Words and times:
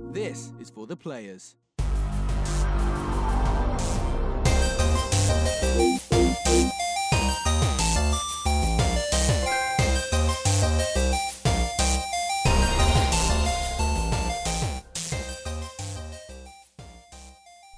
This 0.00 0.52
is 0.60 0.70
for 0.70 0.86
the 0.86 0.96
players. 0.96 1.56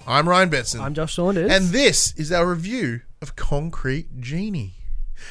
I'm 0.06 0.28
Ryan 0.28 0.50
Benson. 0.50 0.80
I'm 0.80 0.92
Josh 0.92 1.14
Saunders. 1.14 1.50
and 1.50 1.66
this 1.70 2.12
is 2.16 2.32
our 2.32 2.46
review 2.46 3.00
of 3.22 3.36
Concrete 3.36 4.20
Genie. 4.20 4.74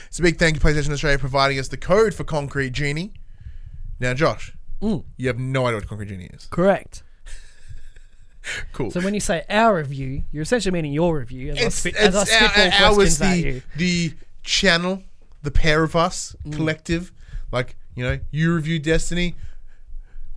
It's 0.08 0.18
a 0.18 0.24
big 0.24 0.40
thank 0.40 0.56
you, 0.56 0.62
PlayStation 0.62 0.92
Australia, 0.92 1.20
providing 1.20 1.60
us 1.60 1.68
the 1.68 1.78
code 1.78 2.16
for 2.16 2.24
Concrete 2.24 2.72
Genie. 2.72 3.14
Now, 4.00 4.14
Josh, 4.16 4.56
Mm. 4.82 5.04
you 5.18 5.28
have 5.28 5.38
no 5.40 5.66
idea 5.68 5.78
what 5.78 5.88
Concrete 5.88 6.08
Genie 6.08 6.30
is. 6.34 6.46
Correct. 6.50 7.04
Cool. 8.74 8.90
So 8.90 9.02
when 9.02 9.14
you 9.14 9.20
say 9.20 9.44
our 9.50 9.76
review, 9.76 10.24
you're 10.32 10.42
essentially 10.44 10.72
meaning 10.72 10.92
your 10.94 11.20
review 11.20 11.52
as 11.52 11.60
I, 11.60 11.62
it's, 11.66 11.76
spit, 11.76 11.94
it's 11.96 12.04
as 12.04 12.16
I 12.16 12.24
spitball 12.24 12.64
our, 12.88 12.94
questions 12.96 13.22
at 13.22 13.32
the, 13.34 13.38
you. 13.42 13.62
the 13.76 14.14
channel, 14.44 15.04
the 15.44 15.52
pair 15.52 15.84
of 15.84 15.96
us, 15.96 16.36
Mm. 16.46 16.56
collective. 16.56 17.12
Like, 17.52 17.76
you 17.96 18.04
know, 18.04 18.18
you 18.32 18.56
review 18.56 18.80
Destiny. 18.80 19.36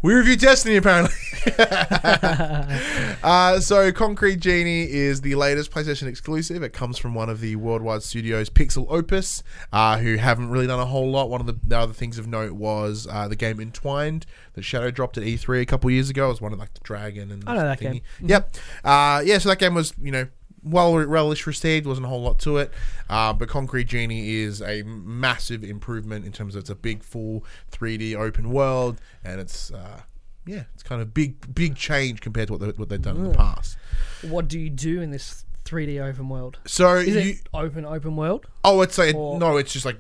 We 0.03 0.13
review 0.15 0.37
Destiny, 0.37 0.77
apparently. 0.77 1.15
uh, 3.23 3.61
so, 3.61 3.91
Concrete 3.93 4.37
Genie 4.37 4.91
is 4.91 5.21
the 5.23 5.35
latest 5.35 5.71
PlayStation 5.71 6.07
exclusive. 6.07 6.63
It 6.63 6.73
comes 6.73 6.99
from 6.99 7.15
one 7.15 7.29
of 7.29 7.41
the 7.41 7.57
worldwide 7.57 8.03
studios, 8.03 8.49
Pixel 8.49 8.87
Opus, 8.89 9.43
uh, 9.73 9.99
who 9.99 10.17
haven't 10.17 10.51
really 10.51 10.67
done 10.67 10.81
a 10.81 10.87
whole 10.87 11.11
lot. 11.11 11.31
One 11.31 11.41
of 11.41 11.47
the, 11.47 11.57
the 11.67 11.79
other 11.79 11.93
things 11.93 12.19
of 12.19 12.27
note 12.27 12.53
was 12.53 13.09
uh, 13.11 13.29
the 13.29 13.37
game 13.37 13.61
Entwined 13.61 14.27
that 14.55 14.63
Shadow 14.63 14.91
dropped 14.91 15.19
at 15.19 15.25
E3 15.25 15.63
a 15.63 15.67
couple 15.67 15.91
years 15.91 16.11
ago. 16.11 16.27
It 16.27 16.31
was 16.31 16.41
one 16.41 16.53
of 16.53 16.59
like 16.59 16.75
the 16.75 16.81
dragon 16.81 17.31
and 17.31 17.45
I 17.47 17.55
know 17.55 17.63
that 17.63 17.81
thingy. 17.81 17.93
game. 17.93 18.03
Yep. 18.21 18.57
Uh, 18.85 19.23
yeah, 19.25 19.39
so 19.39 19.49
that 19.49 19.59
game 19.59 19.75
was, 19.75 19.95
you 20.01 20.13
know, 20.13 20.29
well 20.63 20.97
relish 20.97 21.47
received. 21.47 21.87
Wasn't 21.87 22.07
a 22.07 22.09
whole 22.09 22.23
lot 22.23 22.39
to 22.41 22.59
it, 22.59 22.71
uh, 23.11 23.33
but 23.33 23.49
Concrete 23.49 23.85
Genie 23.85 24.31
is 24.31 24.63
a 24.63 24.83
massive 24.83 25.65
improvement 25.65 26.25
in 26.25 26.33
terms 26.33 26.55
of 26.55 26.61
it's 26.61 26.71
a 26.71 26.75
big 26.75 27.03
full 27.03 27.45
3D 27.73 28.15
open 28.15 28.51
world, 28.51 29.01
and 29.25 29.41
it's 29.41 29.73
uh, 29.73 30.03
yeah, 30.47 30.65
it's 30.75 30.83
kind 30.83 31.01
of 31.01 31.15
big 31.15 31.55
big 31.55 31.77
change 31.77 32.21
compared 32.21 32.49
to 32.49 32.55
what, 32.55 32.61
they, 32.61 32.69
what 32.69 32.89
they've 32.89 33.01
done 33.01 33.17
in 33.17 33.25
the 33.25 33.31
hmm. 33.31 33.37
past. 33.37 33.77
What 34.23 34.49
do 34.49 34.59
you 34.59 34.71
do 34.71 35.01
in 35.01 35.11
this 35.11 35.45
3D 35.65 36.01
open 36.03 36.29
world? 36.29 36.59
So 36.67 36.97
Is 36.97 37.15
you, 37.15 37.21
it 37.33 37.49
open 37.55 37.85
open 37.85 38.17
world? 38.17 38.47
oh, 38.65 38.81
it's 38.83 38.99
a 38.99 39.15
or- 39.15 39.39
no, 39.39 39.57
it's 39.57 39.73
just 39.73 39.85
like 39.85 39.99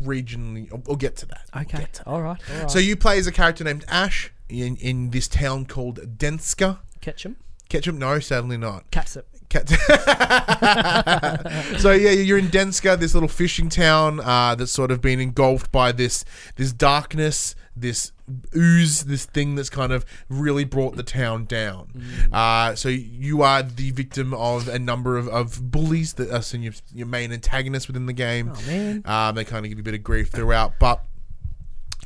regionally. 0.00 0.72
I'll, 0.72 0.82
I'll 0.88 0.96
get 0.96 1.16
to 1.16 1.26
that. 1.26 1.48
I'll 1.52 1.62
Okay. 1.62 1.78
get 1.78 1.92
to 1.94 2.04
that. 2.04 2.10
All 2.10 2.22
right. 2.22 2.40
All 2.50 2.60
right. 2.60 2.70
So 2.70 2.78
you 2.78 2.96
play 2.96 3.18
as 3.18 3.26
a 3.26 3.32
character 3.32 3.64
named 3.64 3.84
Ash 3.88 4.32
in 4.48 4.76
in 4.76 5.10
this 5.10 5.28
town 5.28 5.66
called 5.66 6.18
Denska. 6.18 6.78
Ketchum. 7.00 7.36
Ketchup? 7.68 7.94
No, 7.94 8.18
sadly 8.20 8.56
not. 8.56 8.90
Catsup. 8.90 9.24
Cat- 9.52 9.68
so 11.78 11.92
yeah, 11.92 12.10
you're 12.10 12.38
in 12.38 12.48
Denska, 12.48 12.98
this 12.98 13.12
little 13.12 13.28
fishing 13.28 13.68
town 13.68 14.18
uh, 14.20 14.54
that's 14.54 14.72
sort 14.72 14.90
of 14.90 15.02
been 15.02 15.20
engulfed 15.20 15.70
by 15.70 15.92
this 15.92 16.24
this 16.56 16.72
darkness, 16.72 17.54
this 17.76 18.12
ooze, 18.56 19.04
this 19.04 19.26
thing 19.26 19.54
that's 19.54 19.68
kind 19.68 19.92
of 19.92 20.06
really 20.30 20.64
brought 20.64 20.96
the 20.96 21.02
town 21.02 21.44
down. 21.44 22.02
Uh, 22.32 22.74
so 22.74 22.88
you 22.88 23.42
are 23.42 23.62
the 23.62 23.90
victim 23.90 24.32
of 24.32 24.68
a 24.68 24.78
number 24.78 25.18
of, 25.18 25.28
of 25.28 25.70
bullies 25.70 26.14
that 26.14 26.30
are 26.30 26.56
your, 26.56 26.72
your 26.94 27.06
main 27.06 27.32
antagonist 27.32 27.88
within 27.88 28.06
the 28.06 28.12
game. 28.14 28.52
Oh 28.54 28.66
man. 28.66 29.02
Um, 29.04 29.34
they 29.34 29.44
kind 29.44 29.66
of 29.66 29.70
give 29.70 29.76
you 29.78 29.82
a 29.82 29.84
bit 29.84 29.94
of 29.94 30.02
grief 30.02 30.30
throughout, 30.30 30.78
but 30.78 31.02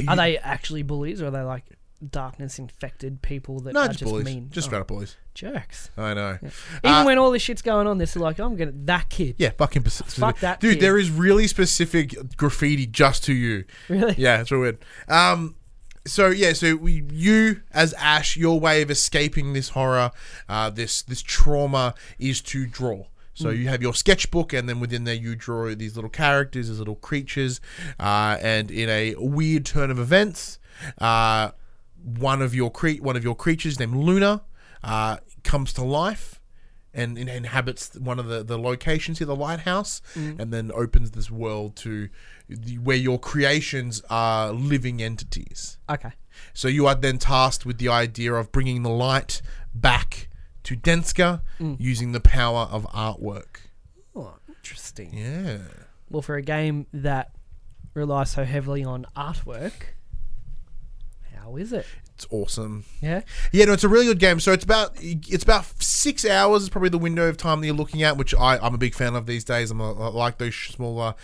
Are 0.09 0.17
they 0.17 0.39
actually 0.39 0.83
bullies 0.83 1.23
or 1.23 1.27
are 1.27 1.31
they 1.31 1.43
like 1.43 1.65
darkness 2.11 2.59
infected 2.59 3.23
people 3.23 3.61
that 3.61 3.75
no, 3.75 3.83
are 3.83 3.89
just, 3.89 4.05
bullies, 4.05 4.25
mean? 4.25 4.49
just 4.51 4.67
oh, 4.67 4.69
straight 4.69 4.81
up 4.81 4.89
bullies. 4.89 5.17
jerks. 5.35 5.91
I 5.97 6.15
know. 6.15 6.39
Even 6.43 6.53
Uh, 6.85 7.05
when 7.05 7.19
all 7.19 7.31
this 7.31 7.43
shit's 7.43 7.63
going 7.63 7.87
on, 7.87 7.99
they're 7.99 8.07
still 8.07 8.23
like, 8.23 8.39
I'm 8.39 8.57
gonna 8.57 8.73
that 8.85 9.09
kid. 9.09 9.37
Yeah, 9.39 9.51
fucking 9.51 9.83
specific. 9.85 10.15
Fuck 10.21 10.41
that 10.41 10.61
dude. 10.61 10.75
kid. 10.75 10.83
There 10.83 10.99
is 10.99 11.11
really 11.11 11.47
specific 11.47 12.37
graffiti 12.37 12.87
just 12.87 13.25
to 13.25 13.33
you. 13.33 13.65
Really? 13.89 14.15
Yeah, 14.17 14.41
it's 14.41 14.51
real 14.51 14.61
weird. 14.61 14.79
Um, 15.09 15.57
so 16.07 16.29
yeah, 16.29 16.53
so 16.53 16.77
we, 16.77 17.03
you 17.11 17.63
as 17.73 17.93
Ash, 17.95 18.37
your 18.37 18.61
way 18.61 18.83
of 18.83 18.91
escaping 18.91 19.53
this 19.53 19.71
horror, 19.71 20.13
uh, 20.49 20.71
this 20.71 21.03
this 21.03 21.23
trauma 21.23 21.95
is 22.19 22.41
to 22.43 22.67
draw. 22.67 23.07
So 23.39 23.51
you 23.51 23.69
have 23.69 23.83
your 23.83 23.93
sketchbook, 23.93 24.55
and 24.55 24.67
then 24.67 24.81
within 24.81 25.05
there 25.05 25.15
you 25.15 25.37
draw 25.37 25.75
these 25.75 25.95
little 25.95 26.09
characters, 26.09 26.69
these 26.69 26.79
little 26.79 26.95
creatures, 26.95 27.61
uh, 28.01 28.39
and 28.41 28.71
in 28.71 28.89
a 28.89 29.15
weird 29.19 29.67
turn 29.67 29.91
of 29.91 29.99
events, 29.99 30.59
uh, 30.97 31.51
one 32.07 32.41
of 32.41 32.55
your 32.55 32.71
cre- 32.71 33.01
one 33.01 33.17
of 33.17 33.25
your 33.25 33.35
creatures 33.35 33.79
named 33.81 33.97
Luna 33.97 34.43
uh, 34.85 35.17
comes 35.43 35.73
to 35.75 35.83
life 35.85 36.41
and 36.95 37.19
in- 37.19 37.29
inhabits 37.29 37.95
one 37.97 38.19
of 38.19 38.27
the, 38.27 38.43
the 38.43 38.59
locations 38.59 39.19
here, 39.19 39.27
the 39.27 39.37
lighthouse, 39.37 40.01
and 40.15 40.53
then 40.53 40.71
opens 40.73 41.11
this 41.11 41.31
world 41.31 41.77
to 41.77 42.09
the, 42.49 42.77
where 42.79 42.97
your 42.97 43.19
creations 43.19 44.01
are 44.09 44.53
living 44.53 45.03
entities. 45.03 45.79
Okay. 45.91 46.13
So 46.55 46.69
you 46.69 46.87
are 46.87 46.95
then 46.95 47.19
tasked 47.19 47.67
with 47.67 47.79
the 47.79 47.89
idea 47.89 48.33
of 48.35 48.53
bringing 48.53 48.83
the 48.83 48.91
light 48.91 49.43
back 49.75 50.29
to 50.63 50.77
Denska 50.77 51.43
using 51.79 52.13
the 52.13 52.21
power 52.21 52.69
of 52.71 52.85
artwork. 52.93 53.61
Oh, 54.15 54.35
interesting. 54.49 55.13
Yeah. 55.13 55.59
Well, 56.09 56.23
for 56.23 56.37
a 56.37 56.43
game 56.43 56.87
that 56.93 57.33
relies 57.95 58.31
so 58.31 58.45
heavily 58.45 58.85
on 58.85 59.07
artwork, 59.17 59.73
how 61.47 61.57
is 61.57 61.73
it? 61.73 61.87
It's 62.15 62.27
awesome. 62.31 62.85
Yeah. 63.01 63.21
Yeah, 63.53 63.67
no, 63.67 63.73
it's 63.73 63.85
a 63.85 63.89
really 63.89 64.07
good 64.07 64.19
game. 64.19 64.41
So 64.41 64.53
it's 64.53 64.65
about 64.65 64.97
it's 65.01 65.45
about 65.45 65.65
six 65.81 66.25
hours 66.25 66.63
is 66.63 66.69
probably 66.69 66.89
the 66.89 66.99
window 66.99 67.29
of 67.29 67.37
time 67.37 67.61
that 67.61 67.67
you're 67.67 67.77
looking 67.77 68.03
at, 68.03 68.17
which 68.17 68.35
I, 68.35 68.59
I'm 68.59 68.75
a 68.75 68.79
big 68.79 68.95
fan 68.95 69.15
of 69.15 69.27
these 69.27 69.45
days. 69.45 69.71
I'm 69.71 69.81
a, 69.81 69.93
I 69.93 70.09
like 70.09 70.39
those 70.39 70.57
smaller, 70.57 71.15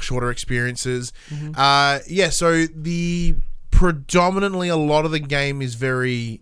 shorter 0.00 0.30
experiences. 0.30 1.12
Uh, 1.56 1.98
yeah, 2.06 2.28
so 2.28 2.66
the 2.66 3.34
predominantly 3.70 4.68
a 4.68 4.76
lot 4.76 5.04
of 5.04 5.10
the 5.10 5.18
game 5.18 5.60
is 5.60 5.74
very 5.74 6.40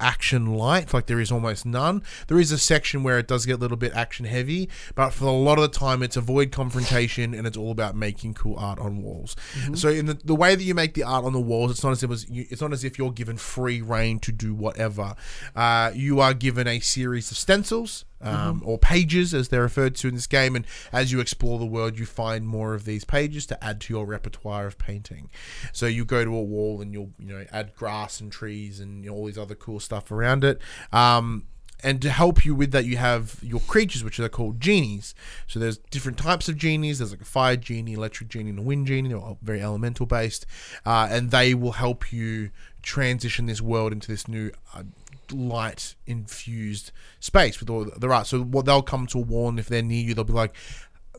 action 0.00 0.54
light 0.54 0.92
like 0.92 1.06
there 1.06 1.20
is 1.20 1.30
almost 1.32 1.64
none. 1.66 2.02
There 2.28 2.38
is 2.38 2.52
a 2.52 2.58
section 2.58 3.02
where 3.02 3.18
it 3.18 3.28
does 3.28 3.46
get 3.46 3.54
a 3.54 3.58
little 3.58 3.76
bit 3.76 3.92
action 3.94 4.26
heavy 4.26 4.68
but 4.94 5.10
for 5.10 5.26
a 5.26 5.32
lot 5.32 5.58
of 5.58 5.62
the 5.62 5.78
time 5.78 6.02
it's 6.02 6.16
avoid 6.16 6.52
confrontation 6.52 7.34
and 7.34 7.46
it's 7.46 7.56
all 7.56 7.70
about 7.70 7.96
making 7.96 8.34
cool 8.34 8.56
art 8.58 8.78
on 8.78 9.02
walls. 9.02 9.36
So 9.74 9.88
in 9.88 10.06
the, 10.06 10.14
the 10.14 10.34
way 10.34 10.54
that 10.54 10.62
you 10.62 10.74
make 10.74 10.94
the 10.94 11.04
art 11.04 11.24
on 11.24 11.32
the 11.32 11.40
walls 11.40 11.70
it's 11.70 11.84
not 11.84 11.92
as 11.92 12.02
if 12.02 12.10
it's, 12.10 12.28
you, 12.28 12.46
it's 12.50 12.60
not 12.60 12.72
as 12.72 12.84
if 12.84 12.98
you're 12.98 13.12
given 13.12 13.36
free 13.36 13.80
reign 13.80 14.18
to 14.20 14.32
do 14.32 14.54
whatever. 14.54 15.14
Uh, 15.54 15.90
you 15.94 16.20
are 16.20 16.34
given 16.34 16.66
a 16.66 16.80
series 16.80 17.30
of 17.30 17.36
stencils 17.36 18.04
um, 18.24 18.62
or 18.64 18.78
pages 18.78 19.34
as 19.34 19.48
they're 19.48 19.62
referred 19.62 19.94
to 19.96 20.08
in 20.08 20.14
this 20.14 20.26
game 20.26 20.56
and 20.56 20.66
as 20.92 21.12
you 21.12 21.20
explore 21.20 21.58
the 21.58 21.66
world 21.66 21.98
you 21.98 22.06
find 22.06 22.46
more 22.46 22.74
of 22.74 22.84
these 22.84 23.04
pages 23.04 23.46
to 23.46 23.64
add 23.64 23.80
to 23.82 23.92
your 23.92 24.06
repertoire 24.06 24.66
of 24.66 24.78
painting. 24.78 25.30
So 25.72 25.86
you 25.86 26.04
go 26.04 26.24
to 26.24 26.34
a 26.34 26.42
wall 26.42 26.80
and 26.80 26.92
you'll 26.92 27.12
you 27.18 27.26
know 27.26 27.44
add 27.52 27.74
grass 27.74 28.20
and 28.20 28.30
trees 28.32 28.80
and 28.80 29.04
you 29.04 29.10
know, 29.10 29.16
all 29.16 29.26
these 29.26 29.38
other 29.38 29.54
cool 29.54 29.80
stuff 29.80 30.10
around 30.10 30.44
it. 30.44 30.60
Um, 30.92 31.46
and 31.82 32.00
to 32.00 32.08
help 32.08 32.46
you 32.46 32.54
with 32.54 32.72
that 32.72 32.86
you 32.86 32.96
have 32.96 33.38
your 33.42 33.60
creatures 33.60 34.02
which 34.02 34.18
are 34.18 34.28
called 34.28 34.58
genies. 34.58 35.14
So 35.46 35.58
there's 35.58 35.76
different 35.76 36.16
types 36.16 36.48
of 36.48 36.56
genies. 36.56 36.98
There's 36.98 37.10
like 37.10 37.20
a 37.20 37.26
fire 37.26 37.56
genie 37.56 37.92
electric 37.92 38.30
genie 38.30 38.50
and 38.50 38.58
a 38.58 38.62
wind 38.62 38.86
genie. 38.86 39.10
They're 39.10 39.18
all 39.18 39.38
very 39.42 39.62
elemental 39.62 40.06
based 40.06 40.46
uh, 40.86 41.08
and 41.10 41.30
they 41.30 41.54
will 41.54 41.72
help 41.72 42.10
you 42.10 42.50
transition 42.82 43.46
this 43.46 43.60
world 43.60 43.92
into 43.92 44.08
this 44.08 44.26
new 44.26 44.50
uh, 44.74 44.84
light 45.32 45.94
infused 46.06 46.92
space 47.20 47.60
with 47.60 47.70
all 47.70 47.84
the 47.84 48.08
art. 48.08 48.26
So 48.26 48.42
what 48.42 48.66
they'll 48.66 48.82
come 48.82 49.06
to 49.08 49.18
a 49.18 49.22
wall, 49.22 49.48
and 49.48 49.58
if 49.58 49.68
they're 49.68 49.82
near 49.82 50.02
you, 50.02 50.14
they'll 50.14 50.24
be 50.24 50.32
like, 50.32 50.54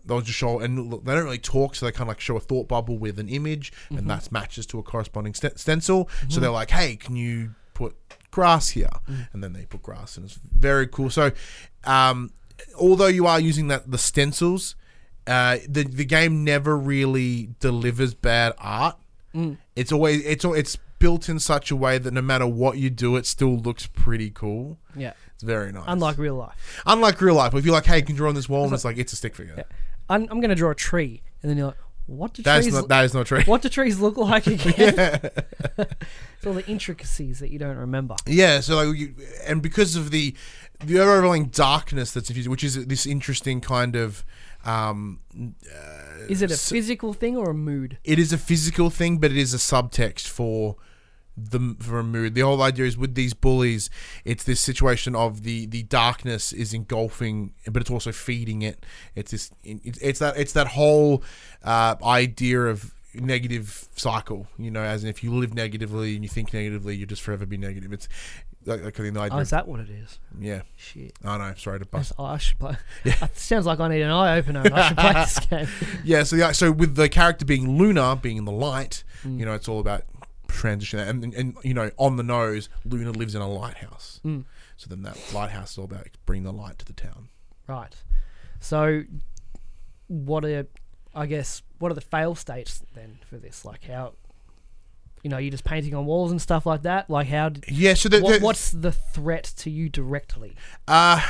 they'll 0.05 0.21
just 0.21 0.37
show, 0.37 0.59
and 0.59 0.89
look, 0.89 1.03
they 1.03 1.13
don't 1.13 1.23
really 1.23 1.37
talk, 1.39 1.75
so 1.75 1.85
they 1.85 1.91
kind 1.91 2.03
of 2.03 2.09
like 2.09 2.19
show 2.19 2.37
a 2.37 2.39
thought 2.39 2.67
bubble 2.67 2.97
with 2.97 3.17
an 3.19 3.27
image, 3.29 3.73
and 3.89 4.09
that 4.09 4.31
matches 4.31 4.65
to 4.67 4.79
a 4.79 4.83
corresponding 4.83 5.33
st- 5.33 5.59
stencil. 5.59 6.09
So 6.29 6.39
they're 6.39 6.49
like, 6.51 6.69
hey, 6.71 6.95
can 6.95 7.15
you 7.15 7.55
put 7.73 7.95
grass 8.31 8.69
here? 8.69 8.89
And 9.33 9.43
then 9.43 9.53
they 9.53 9.65
put 9.65 9.81
grass, 9.81 10.17
and 10.17 10.25
it's 10.25 10.35
very 10.35 10.87
cool. 10.87 11.09
So, 11.09 11.31
um, 11.85 12.31
although 12.79 13.07
you 13.07 13.25
are 13.25 13.39
using 13.39 13.67
that 13.69 13.89
the 13.89 13.97
stencils, 13.97 14.75
uh, 15.27 15.57
the 15.67 15.83
the 15.83 16.05
game 16.05 16.43
never 16.43 16.77
really 16.77 17.49
delivers 17.59 18.13
bad 18.13 18.53
art. 18.59 18.97
It's 19.75 19.91
always 19.91 20.23
it's 20.23 20.45
it's 20.45 20.77
built 21.05 21.29
in 21.29 21.37
such 21.37 21.69
a 21.69 21.75
way 21.75 21.99
that 21.99 22.11
no 22.11 22.21
matter 22.23 22.47
what 22.47 22.79
you 22.79 22.89
do, 22.89 23.15
it 23.15 23.27
still 23.27 23.55
looks 23.57 23.85
pretty 23.85 24.31
cool. 24.31 24.79
Yeah. 24.95 25.13
It's 25.35 25.43
very 25.43 25.71
nice. 25.71 25.83
Unlike 25.85 26.17
real 26.17 26.33
life. 26.33 26.81
unlike 26.83 27.21
real 27.21 27.35
life, 27.35 27.53
if 27.53 27.63
you're 27.63 27.75
like, 27.75 27.85
hey, 27.85 28.01
can 28.01 28.15
you 28.15 28.17
draw 28.17 28.29
on 28.29 28.33
this 28.33 28.49
wall? 28.49 28.63
And 28.63 28.73
it's 28.73 28.83
like 28.83 28.97
it's 28.97 29.13
a 29.13 29.15
stick 29.15 29.35
figure. 29.35 29.65
I'm, 30.09 30.23
I'm 30.31 30.39
going 30.39 30.49
to 30.49 30.55
draw 30.55 30.71
a 30.71 30.75
tree. 30.75 31.21
And 31.43 31.49
then 31.51 31.57
you're 31.59 31.67
like, 31.67 31.77
what 32.07 32.33
do 32.33 32.41
That's 32.41 32.65
trees 32.65 32.73
not 32.73 32.87
that 32.87 33.05
is 33.05 33.13
not 33.13 33.27
true. 33.27 33.41
what 33.43 33.61
do 33.61 33.69
trees 33.69 33.99
look 33.99 34.17
like 34.17 34.47
again? 34.47 34.73
it's 35.77 36.45
all 36.47 36.53
the 36.53 36.65
intricacies 36.67 37.37
that 37.37 37.51
you 37.51 37.59
don't 37.59 37.77
remember. 37.77 38.15
Yeah, 38.25 38.61
so 38.61 38.75
like, 38.83 38.97
you, 38.97 39.13
and 39.45 39.61
because 39.61 39.95
of 39.95 40.09
the 40.09 40.33
the 40.83 40.99
overwhelming 40.99 41.49
darkness 41.49 42.11
that's 42.11 42.29
infused, 42.31 42.49
which 42.49 42.63
is 42.63 42.87
this 42.87 43.05
interesting 43.05 43.61
kind 43.61 43.95
of 43.95 44.25
um, 44.65 45.19
Is 46.27 46.41
it 46.41 46.49
a 46.49 46.55
s- 46.55 46.67
physical 46.69 47.13
thing 47.13 47.37
or 47.37 47.51
a 47.51 47.53
mood? 47.53 47.99
it 48.03 48.17
is 48.17 48.33
a 48.33 48.39
physical 48.39 48.89
thing, 48.89 49.19
but 49.19 49.29
it 49.29 49.37
is 49.37 49.53
a 49.53 49.57
subtext 49.57 50.27
for 50.27 50.77
the 51.37 51.75
for 51.79 51.99
a 51.99 52.03
mood. 52.03 52.33
The 52.35 52.41
whole 52.41 52.61
idea 52.61 52.85
is 52.85 52.97
with 52.97 53.15
these 53.15 53.33
bullies, 53.33 53.89
it's 54.23 54.43
this 54.43 54.59
situation 54.61 55.15
of 55.15 55.43
the 55.43 55.65
the 55.65 55.83
darkness 55.83 56.53
is 56.53 56.73
engulfing, 56.73 57.53
but 57.69 57.81
it's 57.81 57.91
also 57.91 58.11
feeding 58.11 58.61
it. 58.61 58.85
It's 59.15 59.31
this 59.31 59.51
it's, 59.63 59.97
it's 59.99 60.19
that 60.19 60.37
it's 60.37 60.53
that 60.53 60.67
whole 60.67 61.23
uh, 61.63 61.95
idea 62.03 62.61
of 62.61 62.93
negative 63.13 63.87
cycle. 63.95 64.47
You 64.57 64.71
know, 64.71 64.81
as 64.81 65.03
in 65.03 65.09
if 65.09 65.23
you 65.23 65.33
live 65.33 65.53
negatively 65.53 66.15
and 66.15 66.23
you 66.23 66.29
think 66.29 66.53
negatively, 66.53 66.95
you 66.95 67.05
just 67.05 67.21
forever 67.21 67.45
be 67.45 67.57
negative. 67.57 67.91
It's 67.93 68.07
like, 68.65 68.83
like 68.83 68.95
the 68.95 69.03
idea. 69.09 69.29
Oh, 69.31 69.37
is 69.39 69.51
that 69.51 69.67
what 69.67 69.79
it 69.79 69.89
is? 69.89 70.19
yeah. 70.39 70.61
Shit. 70.75 71.13
Oh 71.23 71.37
no, 71.37 71.53
sorry 71.55 71.79
to 71.79 71.85
bust. 71.85 72.13
Oh, 72.17 72.25
I 72.25 72.37
should 72.37 72.57
play. 72.59 72.77
It 73.05 73.37
sounds 73.37 73.65
like 73.65 73.79
I 73.79 73.87
need 73.89 74.01
an 74.01 74.09
eye 74.11 74.37
opener. 74.37 74.63
I 74.73 74.87
should 74.87 74.97
play 74.97 75.13
this 75.13 75.39
game. 75.49 75.67
Yeah, 76.03 76.23
so 76.23 76.35
the, 76.35 76.53
so 76.53 76.71
with 76.71 76.95
the 76.95 77.07
character 77.09 77.45
being 77.45 77.77
Luna, 77.77 78.15
being 78.15 78.37
in 78.37 78.45
the 78.45 78.51
light, 78.51 79.03
Mm. 79.23 79.39
you 79.39 79.45
know, 79.45 79.53
it's 79.53 79.67
all 79.67 79.79
about 79.79 80.03
transition. 80.55 80.99
And, 80.99 81.23
and, 81.23 81.33
and, 81.33 81.55
you 81.63 81.73
know, 81.73 81.91
on 81.97 82.15
the 82.17 82.23
nose, 82.23 82.69
Luna 82.83 83.11
lives 83.11 83.35
in 83.35 83.41
a 83.41 83.47
lighthouse. 83.47 84.19
Mm. 84.25 84.45
So 84.77 84.89
then 84.89 85.03
that 85.03 85.17
lighthouse 85.33 85.71
is 85.71 85.77
all 85.77 85.85
about 85.85 86.07
bringing 86.25 86.43
the 86.43 86.53
light 86.53 86.79
to 86.79 86.85
the 86.85 86.93
town. 86.93 87.29
Right. 87.67 87.95
So, 88.59 89.03
what 90.07 90.45
are, 90.45 90.67
I 91.13 91.25
guess, 91.25 91.61
what 91.79 91.91
are 91.91 91.95
the 91.95 92.01
fail 92.01 92.35
states 92.35 92.83
then 92.93 93.19
for 93.29 93.37
this? 93.37 93.65
Like 93.65 93.83
how, 93.83 94.13
you 95.23 95.29
know, 95.29 95.37
you're 95.37 95.51
just 95.51 95.63
painting 95.63 95.95
on 95.95 96.05
walls 96.05 96.31
and 96.31 96.41
stuff 96.41 96.65
like 96.65 96.83
that. 96.83 97.09
Like 97.09 97.27
how? 97.27 97.51
Yeah, 97.67 97.95
so 97.95 98.09
the, 98.09 98.21
what, 98.21 98.39
the- 98.39 98.45
what's 98.45 98.71
the 98.71 98.91
threat 98.91 99.45
to 99.57 99.69
you 99.69 99.89
directly? 99.89 100.55
uh, 100.87 101.21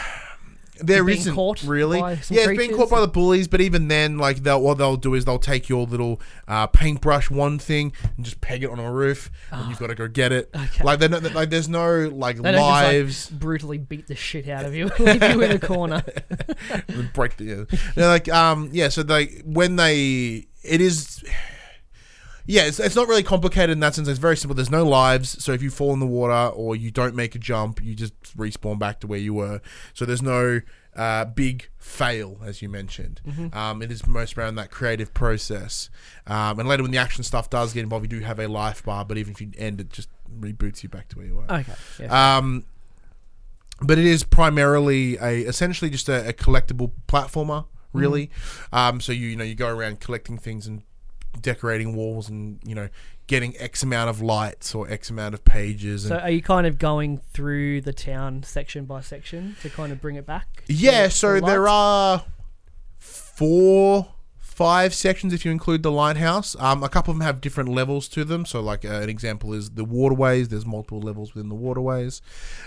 there 0.80 1.04
being 1.04 1.18
isn't 1.20 1.36
caught 1.36 1.64
really. 1.64 2.00
yeah, 2.00 2.12
it's 2.12 2.30
being 2.30 2.46
creatures? 2.56 2.76
caught 2.78 2.90
by 2.90 3.00
the 3.02 3.08
bullies, 3.08 3.48
but 3.48 3.62
even 3.62 3.88
then, 3.88 4.18
like 4.18 4.44
they'll 4.44 4.62
what 4.62 4.78
they'll 4.78 4.98
do 4.98 5.14
is 5.14 5.26
they'll 5.26 5.40
take 5.40 5.70
your 5.70 5.86
little 5.86 6.22
uh, 6.48 6.68
paintbrush 6.68 7.30
one 7.30 7.60
thing 7.60 7.94
and 8.18 8.26
just 8.26 8.42
peg 8.42 8.64
it 8.64 8.70
on 8.70 8.80
a 8.80 8.92
roof, 8.92 9.30
and 9.52 9.70
you've 9.70 9.80
got 9.80 9.88
to 9.88 9.96
go 9.96 10.08
get 10.08 10.32
it. 10.32 10.50
Ah. 10.54 10.66
Okay. 10.66 10.84
Like, 10.84 11.00
they're 11.00 11.10
not, 11.10 11.24
like 11.34 11.50
there's 11.50 11.70
no 11.70 12.10
like 12.10 12.38
They 12.38 12.52
don't 12.52 12.62
lives. 12.62 13.16
just 13.16 13.32
like 13.32 13.40
brutally 13.40 13.78
beat 13.78 14.08
the 14.08 14.16
shit 14.16 14.48
out 14.50 14.66
of 14.66 14.74
you, 14.76 14.86
leave 15.00 15.24
you 15.24 15.42
in 15.42 15.52
a 15.52 15.60
corner. 15.60 16.04
break 17.14 17.38
the 17.38 17.44
yeah. 17.46 17.78
They're 17.96 18.08
like 18.08 18.30
um 18.30 18.70
yeah 18.72 18.90
so 18.90 19.04
they 19.04 19.42
when 19.46 19.76
they 19.76 20.48
it 20.64 20.82
is 20.82 21.24
yeah 22.46 22.64
it's, 22.66 22.80
it's 22.80 22.96
not 22.96 23.08
really 23.08 23.24
complicated 23.24 23.72
in 23.72 23.80
that 23.80 23.96
sense. 23.96 24.08
It's 24.08 24.20
very 24.20 24.38
simple. 24.38 24.56
There's 24.56 24.72
no 24.72 24.86
lives 24.86 25.44
so 25.44 25.52
if 25.52 25.62
you 25.62 25.70
fall 25.70 25.94
in 25.94 26.00
the 26.00 26.06
water 26.06 26.54
or 26.54 26.76
you 26.76 26.92
don't 26.92 27.16
make 27.16 27.36
a 27.36 27.40
jump 27.40 27.84
you 27.84 27.96
just 27.96 28.14
respawn 28.38 28.80
back 28.80 29.00
to 29.02 29.08
where 29.08 29.20
you 29.20 29.34
were. 29.34 29.62
So 29.94 30.06
there's 30.06 30.22
no 30.22 30.62
uh, 30.96 31.26
big 31.26 31.70
fail 31.78 32.40
as 32.46 32.62
you 32.62 32.70
mentioned. 32.70 33.22
Um, 33.54 33.82
it 33.82 33.92
is 33.92 34.08
most 34.08 34.38
around 34.38 34.56
that 34.56 34.72
creative 34.72 35.14
process. 35.14 35.90
Um, 36.28 36.60
and 36.60 36.70
later 36.70 36.84
when 36.84 36.92
the 36.92 36.98
action 36.98 37.24
stuff 37.24 37.50
does 37.50 37.74
get 37.74 37.84
involved 37.84 38.06
you 38.12 38.20
do 38.20 38.26
have 38.26 38.40
a 38.40 38.48
life 38.48 38.84
bar 38.84 39.06
but 39.06 39.18
even 39.18 39.34
if 39.34 39.42
you 39.42 39.52
end 39.58 39.82
it 39.82 39.90
just 39.90 40.10
reboots 40.40 40.84
you 40.84 40.90
back 40.90 41.08
to 41.10 41.18
where 41.18 41.26
you 41.28 41.36
were. 41.36 41.52
Okay. 41.52 41.74
Yeah. 42.00 42.38
um, 42.38 42.66
but 43.82 43.98
it 43.98 44.06
is 44.06 44.24
primarily 44.24 45.18
a 45.18 45.40
essentially 45.42 45.92
just 45.92 46.08
a, 46.08 46.30
a 46.30 46.34
collectible 46.34 46.92
platformer, 47.08 47.66
really. 47.94 48.30
Um, 48.72 49.02
so 49.02 49.12
you 49.12 49.28
you 49.28 49.36
know 49.36 49.44
you 49.44 49.56
go 49.56 49.68
around 49.68 50.00
collecting 50.00 50.38
things 50.38 50.66
and 50.66 50.84
decorating 51.42 51.96
walls 51.96 52.30
and 52.30 52.60
you 52.64 52.76
know 52.76 52.90
getting 53.28 53.58
X 53.58 53.84
amount 53.84 54.10
of 54.10 54.22
lights 54.22 54.76
or 54.76 54.90
X 54.90 55.10
amount 55.10 55.34
of 55.34 55.44
pages. 55.44 56.06
And, 56.06 56.10
so, 56.10 56.20
are 56.20 56.30
you 56.30 56.42
kind 56.42 56.68
of 56.68 56.78
going 56.78 57.18
through 57.18 57.82
the 57.82 57.94
town 57.94 58.44
section 58.44 58.86
by 58.86 59.02
section 59.02 59.56
to 59.62 59.70
kind 59.70 59.92
of 59.92 60.02
bring 60.02 60.16
it 60.16 60.26
back? 60.26 60.64
yeah, 60.68 61.08
so 61.08 61.40
there 61.40 61.68
are 61.68 62.26
four. 63.00 64.08
Five 64.56 64.94
sections 64.94 65.34
if 65.34 65.44
you 65.44 65.52
include 65.52 65.84
the 65.84 65.92
lighthouse. 65.92 66.56
Um, 66.60 66.82
a 66.82 66.88
couple 66.88 67.12
of 67.12 67.18
them 67.18 67.26
have 67.26 67.42
different 67.42 67.68
levels 67.68 68.08
to 68.08 68.24
them. 68.24 68.46
So, 68.46 68.62
like 68.62 68.86
uh, 68.86 69.02
an 69.02 69.10
example 69.10 69.52
is 69.52 69.72
the 69.72 69.84
waterways. 69.84 70.48
There's 70.48 70.66
multiple 70.66 71.02
levels 71.02 71.36
within 71.36 71.50
the 71.50 71.56
waterways, 71.56 72.22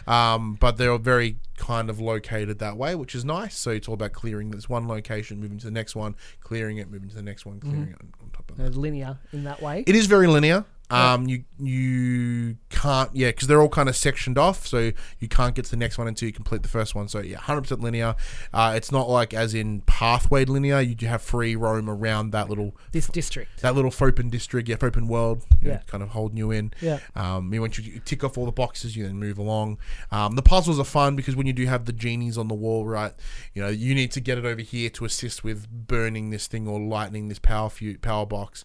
um, 0.06 0.58
but 0.60 0.76
they're 0.76 0.98
very 0.98 1.36
kind 1.56 1.88
of 1.88 1.98
located 1.98 2.58
that 2.58 2.76
way, 2.76 2.94
which 2.94 3.14
is 3.14 3.24
nice. 3.24 3.56
So 3.56 3.70
it's 3.70 3.88
all 3.88 3.94
about 3.94 4.12
clearing 4.12 4.50
this 4.50 4.68
one 4.68 4.86
location, 4.86 5.40
moving 5.40 5.56
to 5.60 5.64
the 5.64 5.70
next 5.70 5.96
one, 5.96 6.14
clearing 6.42 6.76
it, 6.76 6.90
moving 6.90 7.08
to 7.08 7.16
the 7.16 7.22
next 7.22 7.46
one, 7.46 7.58
clearing 7.58 7.88
it 7.88 7.96
on 8.22 8.30
top 8.34 8.50
of 8.50 8.58
that. 8.58 8.66
Uh, 8.66 8.78
linear 8.78 9.18
in 9.32 9.44
that 9.44 9.62
way. 9.62 9.82
It 9.86 9.96
is 9.96 10.04
very 10.04 10.26
linear. 10.26 10.66
Um, 10.90 11.28
you 11.28 11.44
you 11.58 12.56
can't 12.70 13.10
yeah 13.14 13.28
because 13.28 13.46
they're 13.46 13.60
all 13.60 13.68
kind 13.68 13.88
of 13.88 13.96
sectioned 13.96 14.38
off, 14.38 14.66
so 14.66 14.92
you 15.18 15.28
can't 15.28 15.54
get 15.54 15.66
to 15.66 15.70
the 15.70 15.76
next 15.76 15.98
one 15.98 16.08
until 16.08 16.26
you 16.26 16.32
complete 16.32 16.62
the 16.62 16.68
first 16.68 16.94
one. 16.94 17.08
So 17.08 17.20
yeah, 17.20 17.36
hundred 17.38 17.62
percent 17.62 17.80
linear. 17.82 18.14
Uh, 18.54 18.72
it's 18.76 18.90
not 18.90 19.08
like 19.08 19.34
as 19.34 19.52
in 19.54 19.82
pathway 19.82 20.44
linear. 20.44 20.80
You 20.80 20.94
do 20.94 21.06
have 21.06 21.20
free 21.22 21.56
roam 21.56 21.90
around 21.90 22.30
that 22.30 22.48
little 22.48 22.74
this 22.92 23.06
district. 23.08 23.60
that 23.62 23.74
little 23.74 23.92
open 24.00 24.30
district, 24.30 24.68
yeah, 24.68 24.76
open 24.80 25.08
world, 25.08 25.44
you 25.60 25.68
know, 25.68 25.74
Yeah. 25.74 25.80
kind 25.86 26.02
of 26.02 26.10
holding 26.10 26.38
you 26.38 26.50
in. 26.50 26.72
Yeah. 26.80 27.00
Um, 27.14 27.52
you 27.52 27.60
once 27.60 27.78
you 27.78 28.00
tick 28.00 28.24
off 28.24 28.38
all 28.38 28.46
the 28.46 28.52
boxes, 28.52 28.96
you 28.96 29.04
then 29.04 29.18
move 29.18 29.38
along. 29.38 29.78
Um, 30.10 30.36
the 30.36 30.42
puzzles 30.42 30.78
are 30.78 30.84
fun 30.84 31.16
because 31.16 31.36
when 31.36 31.46
you 31.46 31.52
do 31.52 31.66
have 31.66 31.84
the 31.84 31.92
genies 31.92 32.38
on 32.38 32.48
the 32.48 32.54
wall, 32.54 32.86
right, 32.86 33.12
you 33.52 33.60
know, 33.62 33.68
you 33.68 33.94
need 33.94 34.10
to 34.12 34.20
get 34.20 34.38
it 34.38 34.44
over 34.46 34.62
here 34.62 34.88
to 34.90 35.04
assist 35.04 35.44
with 35.44 35.68
burning 35.68 36.30
this 36.30 36.46
thing 36.46 36.66
or 36.66 36.80
lightning 36.80 37.28
this 37.28 37.38
power 37.38 37.68
fu- 37.68 37.98
power 37.98 38.24
box. 38.24 38.64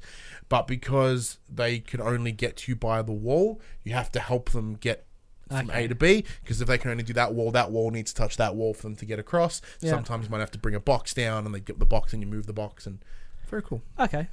But 0.50 0.68
because 0.68 1.40
they 1.50 1.80
can 1.80 2.00
only 2.00 2.13
get 2.32 2.58
to 2.58 2.72
you 2.72 2.76
by 2.76 3.02
the 3.02 3.12
wall, 3.12 3.62
you 3.84 3.94
have 3.94 4.12
to 4.14 4.20
help 4.20 4.52
them 4.52 4.76
get 4.76 5.06
from 5.50 5.70
Okay. 5.70 5.86
A 5.86 5.88
to 5.88 5.96
B. 5.96 6.26
Because 6.42 6.62
if 6.62 6.68
they 6.68 6.78
can 6.78 6.92
only 6.92 7.04
do 7.04 7.14
that 7.14 7.34
wall, 7.34 7.52
that 7.52 7.72
wall 7.72 7.92
needs 7.92 8.14
to 8.14 8.22
touch 8.22 8.38
that 8.38 8.56
wall 8.56 8.74
for 8.74 8.84
them 8.84 8.96
to 8.96 9.06
get 9.06 9.20
across. 9.20 9.62
Yeah. 9.82 9.92
Sometimes 9.92 10.26
you 10.26 10.32
might 10.32 10.40
have 10.40 10.52
to 10.52 10.58
bring 10.60 10.76
a 10.76 10.80
box 10.80 11.14
down, 11.14 11.46
and 11.46 11.54
they 11.54 11.60
get 11.60 11.80
the 11.80 11.86
box, 11.86 12.14
and 12.14 12.22
you 12.22 12.28
move 12.28 12.46
the 12.46 12.54
box, 12.54 12.88
and 12.88 13.00
very 13.50 13.62
cool. 13.62 13.82
Okay. 14.00 14.28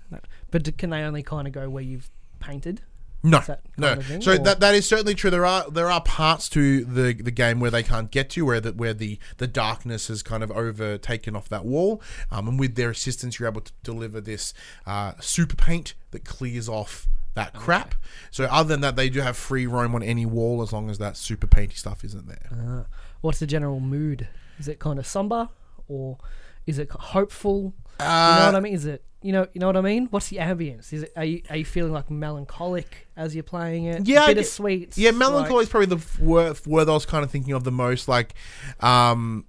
But 0.51 0.77
can 0.79 0.91
they 0.91 1.03
only 1.03 1.23
kind 1.23 1.47
of 1.47 1.53
go 1.53 1.69
where 1.69 1.83
you've 1.83 2.11
painted? 2.39 2.83
No, 3.23 3.43
no. 3.77 3.97
thing, 3.97 4.23
so 4.23 4.33
or- 4.33 4.39
that 4.39 4.61
that 4.61 4.75
is 4.75 4.89
certainly 4.89 5.15
true. 5.15 5.29
There 5.29 5.45
are 5.45 5.71
there 5.71 5.91
are 5.91 6.01
parts 6.01 6.49
to 6.51 6.85
the 6.87 7.13
the 7.13 7.31
game 7.31 7.61
where 7.61 7.71
they 7.71 7.83
can't 7.83 8.11
get 8.11 8.31
to, 8.31 8.47
where 8.47 8.61
the 8.63 8.73
where 8.73 8.95
the 8.95 9.19
the 9.37 9.47
darkness 9.47 10.09
has 10.09 10.23
kind 10.23 10.43
of 10.43 10.51
overtaken 10.51 11.37
off 11.37 11.47
that 11.51 11.67
wall, 11.67 12.01
um, 12.31 12.49
and 12.49 12.59
with 12.59 12.77
their 12.77 12.89
assistance, 12.89 13.39
you're 13.39 13.47
able 13.49 13.61
to 13.61 13.73
deliver 13.83 14.23
this 14.23 14.55
uh, 14.87 15.13
super 15.21 15.55
paint 15.55 15.93
that 16.13 16.25
clears 16.25 16.67
off 16.67 17.09
that 17.35 17.55
crap. 17.55 17.95
So 18.31 18.45
other 18.45 18.69
than 18.69 18.81
that, 18.81 18.97
they 18.97 19.09
do 19.09 19.21
have 19.21 19.37
free 19.37 19.67
roam 19.67 19.95
on 19.95 20.03
any 20.03 20.27
wall 20.27 20.63
as 20.63 20.73
long 20.73 20.91
as 20.91 20.99
that 20.99 21.17
super 21.17 21.47
painty 21.47 21.75
stuff 21.77 22.05
isn't 22.05 22.27
there. 22.27 22.49
Uh, 22.53 22.85
what's 23.21 23.39
the 23.39 23.47
general 23.47 23.81
mood? 23.81 24.29
Is 24.59 24.69
it 24.69 24.79
kind 24.79 24.99
of 24.99 25.07
somber 25.07 25.49
or 25.89 26.19
is 26.67 26.79
it 26.79 26.91
hopeful? 26.91 27.75
you 28.01 28.05
know 28.07 28.13
Uh, 28.13 28.45
what 28.47 28.55
I 28.57 28.61
mean? 28.61 28.75
Is 28.75 28.85
it 28.87 29.05
you 29.23 29.33
know 29.33 29.47
you 29.53 29.61
know 29.61 29.67
what 29.67 29.77
I 29.77 29.81
mean? 29.83 30.07
What's 30.07 30.29
the 30.29 30.39
ambience? 30.39 30.93
Is 30.93 31.03
it 31.03 31.13
are 31.17 31.25
you, 31.25 31.43
are 31.51 31.57
you 31.57 31.65
feeling 31.65 31.93
like 31.93 32.11
melancholic 32.11 33.07
as 33.17 33.35
you're 33.35 33.43
playing 33.45 33.85
it? 33.85 34.07
Yeah, 34.07 34.27
bittersweet. 34.27 34.97
Yeah, 34.97 35.11
like- 35.11 35.19
melancholy 35.19 35.63
is 35.65 35.69
probably 35.69 35.95
the 35.97 36.03
word, 36.25 36.59
word 36.67 36.89
I 36.89 36.93
was 36.93 37.05
kind 37.07 37.25
of 37.25 37.31
thinking 37.31 37.53
of 37.53 37.65
the 37.65 37.73
most. 37.73 38.09
Like, 38.09 38.35
um, 38.81 39.45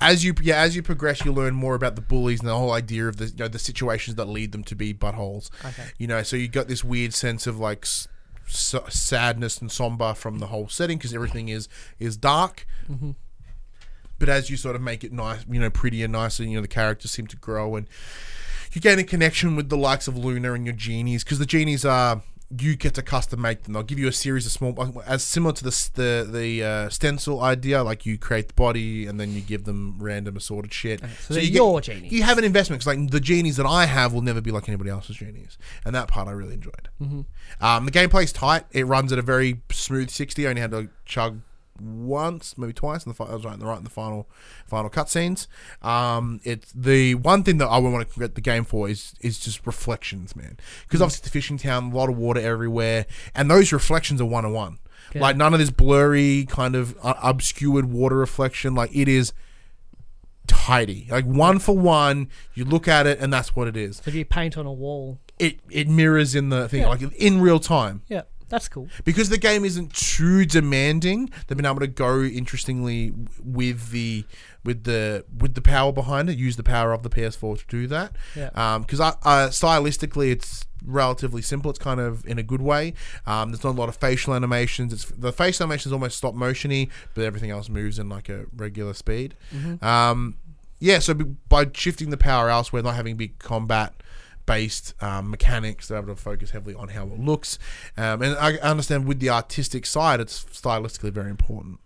as 0.00 0.24
you 0.24 0.34
yeah 0.42 0.60
as 0.60 0.76
you 0.76 0.82
progress, 0.82 1.24
you 1.24 1.32
learn 1.32 1.54
more 1.54 1.74
about 1.74 1.96
the 1.96 2.00
bullies 2.02 2.40
and 2.40 2.48
the 2.48 2.54
whole 2.56 2.72
idea 2.72 3.08
of 3.08 3.16
the 3.16 3.26
you 3.26 3.34
know 3.38 3.48
the 3.48 3.58
situations 3.58 4.16
that 4.16 4.26
lead 4.26 4.52
them 4.52 4.64
to 4.64 4.74
be 4.74 4.94
buttholes. 4.94 5.50
Okay. 5.64 5.84
You 5.98 6.06
know, 6.06 6.22
so 6.22 6.36
you 6.36 6.48
got 6.48 6.68
this 6.68 6.84
weird 6.84 7.14
sense 7.14 7.46
of 7.46 7.58
like 7.58 7.84
s- 7.84 8.08
s- 8.48 8.74
sadness 8.88 9.58
and 9.58 9.70
somber 9.72 10.14
from 10.14 10.38
the 10.38 10.46
whole 10.46 10.68
setting 10.68 10.98
because 10.98 11.12
everything 11.14 11.48
is 11.48 11.68
is 11.98 12.16
dark. 12.16 12.66
Mm-hmm. 12.88 13.12
But 14.18 14.28
as 14.28 14.50
you 14.50 14.56
sort 14.56 14.74
of 14.76 14.82
make 14.82 15.04
it 15.04 15.12
nice, 15.12 15.44
you 15.48 15.60
know, 15.60 15.70
prettier, 15.70 16.08
nicer, 16.08 16.42
you 16.42 16.56
know, 16.56 16.62
the 16.62 16.68
characters 16.68 17.12
seem 17.12 17.26
to 17.28 17.36
grow 17.36 17.76
and 17.76 17.88
you 18.72 18.80
gain 18.80 18.98
a 18.98 19.04
connection 19.04 19.56
with 19.56 19.68
the 19.68 19.76
likes 19.76 20.08
of 20.08 20.16
Luna 20.16 20.52
and 20.54 20.66
your 20.66 20.74
genies 20.74 21.24
because 21.24 21.38
the 21.38 21.46
genies 21.46 21.84
are 21.84 22.22
you 22.56 22.76
get 22.76 22.94
to 22.94 23.02
custom 23.02 23.42
make 23.42 23.64
them. 23.64 23.74
They'll 23.74 23.82
give 23.82 23.98
you 23.98 24.08
a 24.08 24.12
series 24.12 24.46
of 24.46 24.52
small, 24.52 25.02
as 25.06 25.22
similar 25.22 25.52
to 25.52 25.64
the 25.64 25.90
the 25.94 26.28
the 26.30 26.64
uh, 26.64 26.88
stencil 26.88 27.42
idea. 27.42 27.82
Like 27.82 28.06
you 28.06 28.16
create 28.16 28.48
the 28.48 28.54
body 28.54 29.06
and 29.06 29.20
then 29.20 29.34
you 29.34 29.40
give 29.40 29.64
them 29.64 29.96
random 29.98 30.36
assorted 30.36 30.72
shit. 30.72 31.00
so 31.20 31.34
they're 31.34 31.42
you 31.42 31.50
your 31.50 31.80
genies. 31.80 32.10
You 32.10 32.22
have 32.22 32.38
an 32.38 32.44
investment 32.44 32.80
because 32.80 32.96
like 32.96 33.10
the 33.10 33.20
genies 33.20 33.56
that 33.56 33.66
I 33.66 33.84
have 33.84 34.12
will 34.12 34.22
never 34.22 34.40
be 34.40 34.50
like 34.50 34.68
anybody 34.68 34.90
else's 34.90 35.16
genies, 35.16 35.58
and 35.84 35.94
that 35.94 36.08
part 36.08 36.28
I 36.28 36.32
really 36.32 36.54
enjoyed. 36.54 36.88
Mm-hmm. 37.00 37.64
Um, 37.64 37.84
the 37.84 37.90
gameplay's 37.90 38.32
tight. 38.32 38.64
It 38.70 38.86
runs 38.86 39.12
at 39.12 39.18
a 39.18 39.22
very 39.22 39.60
smooth 39.70 40.08
sixty. 40.08 40.46
I 40.46 40.50
only 40.50 40.62
had 40.62 40.70
to 40.70 40.88
chug 41.04 41.40
once, 41.80 42.56
maybe 42.58 42.72
twice, 42.72 43.04
in 43.06 43.12
the 43.12 43.24
I 43.24 43.34
was 43.34 43.44
right 43.44 43.54
in 43.54 43.60
the 43.60 43.66
right 43.66 43.78
in 43.78 43.84
the 43.84 43.90
final 43.90 44.28
final 44.66 44.90
cutscenes. 44.90 45.46
Um, 45.82 46.40
it's 46.44 46.72
the 46.72 47.14
one 47.16 47.42
thing 47.42 47.58
that 47.58 47.66
I 47.68 47.78
would 47.78 47.92
want 47.92 48.06
to 48.06 48.12
congratulate 48.12 48.34
the 48.36 48.40
game 48.40 48.64
for 48.64 48.88
is 48.88 49.14
is 49.20 49.38
just 49.38 49.66
reflections, 49.66 50.34
man. 50.36 50.56
Because 50.84 51.00
obviously 51.02 51.20
it's 51.20 51.28
a 51.28 51.30
fishing 51.30 51.58
town, 51.58 51.92
a 51.92 51.96
lot 51.96 52.08
of 52.08 52.16
water 52.16 52.40
everywhere, 52.40 53.06
and 53.34 53.50
those 53.50 53.72
reflections 53.72 54.20
are 54.20 54.26
one 54.26 54.44
on 54.44 54.52
one. 54.52 54.78
Like 55.14 55.36
none 55.36 55.54
of 55.54 55.58
this 55.60 55.70
blurry 55.70 56.44
kind 56.46 56.76
of 56.76 56.94
uh, 57.02 57.14
obscured 57.22 57.86
water 57.86 58.16
reflection. 58.16 58.74
Like 58.74 58.94
it 58.94 59.08
is 59.08 59.32
tidy, 60.46 61.06
like 61.10 61.24
one 61.24 61.58
for 61.58 61.76
one. 61.76 62.28
You 62.54 62.64
look 62.64 62.88
at 62.88 63.06
it, 63.06 63.18
and 63.20 63.32
that's 63.32 63.54
what 63.56 63.68
it 63.68 63.76
is. 63.76 63.96
So 63.98 64.04
if 64.06 64.14
you 64.14 64.24
paint 64.24 64.56
on 64.58 64.66
a 64.66 64.72
wall, 64.72 65.18
It 65.38 65.60
it 65.70 65.88
mirrors 65.88 66.34
in 66.34 66.48
the 66.50 66.68
thing, 66.68 66.80
Yeah. 66.82 66.88
like 66.88 67.02
in 67.02 67.40
real 67.40 67.60
time. 67.60 68.02
yeah, 68.08 68.22
That's 68.48 68.68
cool. 68.68 68.88
because 69.04 69.28
the 69.28 69.38
game 69.38 69.64
isn't 69.64 69.92
too 69.94 70.44
demanding. 70.44 71.30
They've 71.46 71.56
been 71.56 71.66
able 71.66 71.80
to 71.80 71.86
go 71.86 72.22
interestingly 72.22 73.12
with 73.42 73.90
the 73.90 74.24
with 74.64 74.84
the 74.84 75.24
with 75.38 75.54
the 75.54 75.62
power 75.62 75.92
behind 75.92 76.28
it. 76.30 76.38
Use 76.38 76.56
the 76.56 76.62
power 76.62 76.92
of 76.92 77.02
the 77.02 77.10
PS4 77.10 77.58
to 77.58 77.64
do 77.68 77.86
that. 77.88 78.12
Yeah. 78.34 78.78
Because 78.78 79.00
I 79.00 79.08
uh, 79.22 79.48
stylistically, 79.48 80.30
it's 80.30 80.64
relatively 80.84 81.42
simple. 81.42 81.70
It's 81.70 81.78
kind 81.78 82.00
of 82.00 82.24
in 82.26 82.38
a 82.38 82.42
good 82.42 82.62
way. 82.62 82.94
Um, 83.26 83.50
there's 83.50 83.64
not 83.64 83.70
a 83.74 83.78
lot 83.78 83.88
of 83.88 83.96
facial 83.96 84.34
animations. 84.34 84.92
It's 84.92 85.04
the 85.06 85.32
facial 85.32 85.64
animation 85.64 85.90
is 85.90 85.92
almost 85.92 86.16
stop 86.16 86.34
motiony, 86.34 86.88
but 87.14 87.24
everything 87.24 87.50
else 87.50 87.68
moves 87.68 87.98
in 87.98 88.08
like 88.08 88.28
a 88.28 88.46
regular 88.56 88.94
speed. 88.94 89.34
Um, 89.82 90.36
yeah. 90.80 91.00
So 91.00 91.14
b- 91.14 91.36
by 91.48 91.66
shifting 91.74 92.10
the 92.10 92.16
power 92.16 92.48
elsewhere, 92.48 92.82
not 92.82 92.94
having 92.94 93.16
big 93.16 93.38
combat 93.38 93.94
based 94.48 94.94
um, 95.00 95.30
mechanics. 95.30 95.86
They're 95.86 95.98
able 95.98 96.08
to 96.16 96.20
focus 96.20 96.50
heavily 96.50 96.74
on 96.74 96.88
how 96.88 97.04
it 97.04 97.20
looks, 97.20 97.58
um, 97.96 98.22
and 98.22 98.36
I 98.36 98.54
understand 98.56 99.06
with 99.06 99.20
the 99.20 99.30
artistic 99.30 99.86
side, 99.86 100.18
it's 100.20 100.44
stylistically 100.46 101.12
very 101.12 101.30
important. 101.30 101.78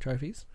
Trophies. 0.00 0.46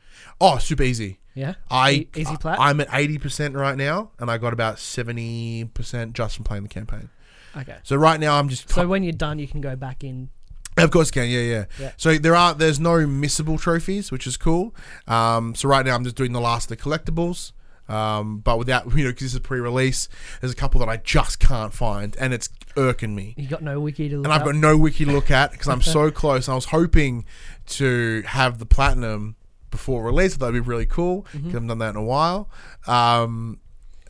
Oh, 0.41 0.57
super 0.57 0.83
easy. 0.83 1.19
Yeah. 1.33 1.55
I 1.71 1.91
E- 1.91 2.07
easy 2.15 2.35
plat. 2.37 2.59
I'm 2.59 2.81
at 2.81 2.87
eighty 2.93 3.17
percent 3.17 3.55
right 3.55 3.77
now, 3.77 4.11
and 4.19 4.29
I 4.31 4.37
got 4.37 4.53
about 4.53 4.79
seventy 4.79 5.65
percent 5.65 6.13
just 6.13 6.35
from 6.35 6.45
playing 6.45 6.63
the 6.63 6.69
campaign. 6.69 7.09
okay. 7.55 7.77
So 7.83 7.95
right 7.95 8.19
now, 8.19 8.37
I'm 8.39 8.49
just 8.49 8.69
So 8.69 8.87
when 8.87 9.03
you're 9.03 9.13
done, 9.13 9.39
you 9.39 9.47
can 9.47 9.61
go 9.61 9.75
back 9.75 10.03
in. 10.03 10.29
Of 10.77 10.91
course, 10.91 11.07
you 11.09 11.21
can 11.21 11.29
yeah, 11.29 11.39
yeah, 11.41 11.65
Yeah. 11.79 11.91
So 11.97 12.17
there 12.17 12.35
are 12.35 12.53
there's 12.53 12.79
no 12.79 12.93
missable 13.05 13.59
trophies, 13.59 14.11
which 14.11 14.25
is 14.27 14.37
cool. 14.37 14.73
Um, 15.07 15.55
so 15.55 15.67
right 15.67 15.85
now 15.85 15.95
I'm 15.95 16.03
just 16.03 16.15
doing 16.15 16.31
the 16.31 16.39
last 16.41 16.71
of 16.71 16.77
the 16.77 16.83
collectibles, 16.83 17.51
um, 17.89 18.39
but 18.39 18.57
without 18.57 18.85
you 18.95 19.03
know 19.03 19.09
because 19.09 19.25
this 19.25 19.33
is 19.33 19.39
pre-release. 19.39 20.07
There's 20.39 20.53
a 20.53 20.55
couple 20.55 20.79
that 20.79 20.89
I 20.89 20.97
just 20.97 21.39
can't 21.39 21.73
find, 21.73 22.15
and 22.17 22.33
it's 22.33 22.47
irking 22.77 23.15
me. 23.15 23.33
You 23.37 23.47
got 23.47 23.61
no 23.63 23.79
wiki 23.79 24.07
to 24.09 24.17
look 24.17 24.25
And 24.25 24.33
I've 24.33 24.41
up. 24.41 24.47
got 24.47 24.55
no 24.55 24.77
wiki 24.77 25.05
to 25.05 25.11
look 25.11 25.31
at 25.31 25.51
because 25.51 25.67
I'm 25.67 25.81
so 25.81 26.09
close. 26.21 26.47
I 26.47 26.55
was 26.55 26.65
hoping 26.65 27.25
to 27.67 28.23
have 28.25 28.59
the 28.59 28.65
platinum 28.65 29.35
before 29.71 30.03
release. 30.03 30.37
That'd 30.37 30.53
be 30.53 30.59
really 30.59 30.85
cool. 30.85 31.23
'cause 31.23 31.41
I 31.43 31.47
haven't 31.49 31.67
done 31.67 31.79
that 31.79 31.89
in 31.91 31.95
a 31.95 32.03
while. 32.03 32.49
Um, 32.87 33.59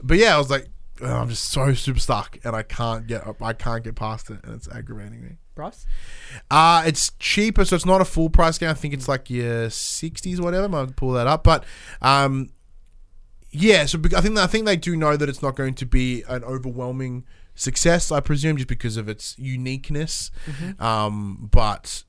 but 0.02 0.18
yeah, 0.18 0.36
I 0.36 0.38
was 0.38 0.50
like, 0.50 0.68
oh, 1.02 1.06
I'm 1.22 1.30
just 1.30 1.50
so 1.52 1.74
super 1.74 2.00
stuck, 2.00 2.38
and 2.44 2.56
I 2.56 2.64
can't 2.64 3.08
get 3.08 3.26
up. 3.28 3.42
I 3.42 3.54
can't 3.54 3.84
get 3.84 3.96
past 3.96 4.30
it, 4.30 4.40
and 4.44 4.54
it's 4.56 4.68
aggravating 4.70 5.22
me. 5.22 5.30
price. 5.56 5.86
Uh, 6.50 6.84
it's 6.86 7.12
cheaper, 7.20 7.66
so 7.66 7.76
it's 7.76 7.86
not 7.86 8.00
a 8.00 8.06
full 8.06 8.30
price 8.30 8.58
game. 8.58 8.70
I 8.70 8.74
think 8.74 8.94
it's 8.94 9.08
like 9.10 9.30
your 9.30 9.70
sixties 9.70 10.40
or 10.40 10.44
whatever. 10.44 10.66
I 10.66 10.68
might 10.68 10.96
pull 10.96 11.12
that 11.14 11.28
up, 11.28 11.44
but 11.44 11.66
um, 12.02 12.52
yeah. 13.52 13.86
So 13.86 14.00
I 14.16 14.22
think 14.22 14.38
I 14.38 14.48
think 14.48 14.66
they 14.66 14.78
do 14.78 14.96
know 14.96 15.18
that 15.18 15.30
it's 15.30 15.42
not 15.42 15.56
going 15.56 15.74
to 15.76 15.86
be 15.86 16.24
an 16.28 16.44
overwhelming 16.44 17.26
success. 17.56 18.12
I 18.12 18.20
presume 18.20 18.58
just 18.58 18.70
because 18.70 18.98
of 18.98 19.10
its 19.10 19.38
uniqueness. 19.38 20.32
Um, 20.80 21.50
but 21.52 22.04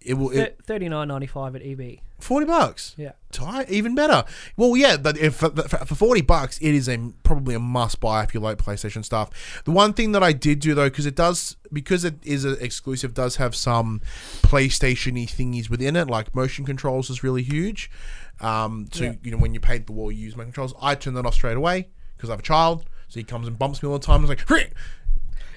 it 0.00 0.14
will 0.14 0.30
it, 0.30 0.58
Thirty 0.64 0.88
nine 0.88 1.08
ninety 1.08 1.26
five 1.26 1.56
at 1.56 1.62
EB. 1.62 1.98
forty 2.20 2.46
bucks. 2.46 2.94
Yeah. 2.96 3.12
Tight, 3.32 3.68
even 3.68 3.94
better. 3.94 4.24
Well, 4.56 4.76
yeah, 4.76 4.96
but 4.96 5.18
if 5.18 5.36
for 5.36 5.94
forty 5.94 6.22
bucks, 6.22 6.58
it 6.58 6.74
is 6.74 6.88
a 6.88 7.12
probably 7.22 7.54
a 7.54 7.58
must 7.58 8.00
buy 8.00 8.22
if 8.22 8.32
you 8.32 8.40
like 8.40 8.56
PlayStation 8.56 9.04
stuff. 9.04 9.62
The 9.64 9.72
one 9.72 9.92
thing 9.92 10.12
that 10.12 10.22
I 10.22 10.32
did 10.32 10.60
do 10.60 10.74
though, 10.74 10.88
because 10.88 11.06
it 11.06 11.16
does, 11.16 11.56
because 11.72 12.04
it 12.04 12.14
is 12.24 12.44
an 12.44 12.56
exclusive, 12.60 13.12
does 13.14 13.36
have 13.36 13.54
some 13.54 14.00
PlayStation-y 14.42 15.26
thingies 15.26 15.68
within 15.68 15.96
it, 15.96 16.08
like 16.08 16.34
motion 16.34 16.64
controls 16.64 17.10
is 17.10 17.22
really 17.22 17.42
huge. 17.42 17.90
Um, 18.40 18.88
so 18.92 19.04
Yeah. 19.04 19.12
you 19.22 19.30
know 19.30 19.38
when 19.38 19.54
you 19.54 19.60
paint 19.60 19.86
the 19.86 19.92
wall, 19.92 20.12
you 20.12 20.18
use 20.24 20.36
my 20.36 20.44
controls. 20.44 20.74
I 20.80 20.94
turn 20.94 21.14
that 21.14 21.24
off 21.26 21.34
straight 21.34 21.56
away 21.56 21.88
because 22.16 22.28
I 22.30 22.32
have 22.34 22.40
a 22.40 22.42
child, 22.42 22.84
so 23.08 23.18
he 23.20 23.24
comes 23.24 23.46
and 23.48 23.58
bumps 23.58 23.82
me 23.82 23.88
all 23.88 23.98
the 23.98 24.04
time. 24.04 24.18
I 24.18 24.20
was 24.22 24.28
like, 24.28 24.40
"Hrick!" 24.46 24.72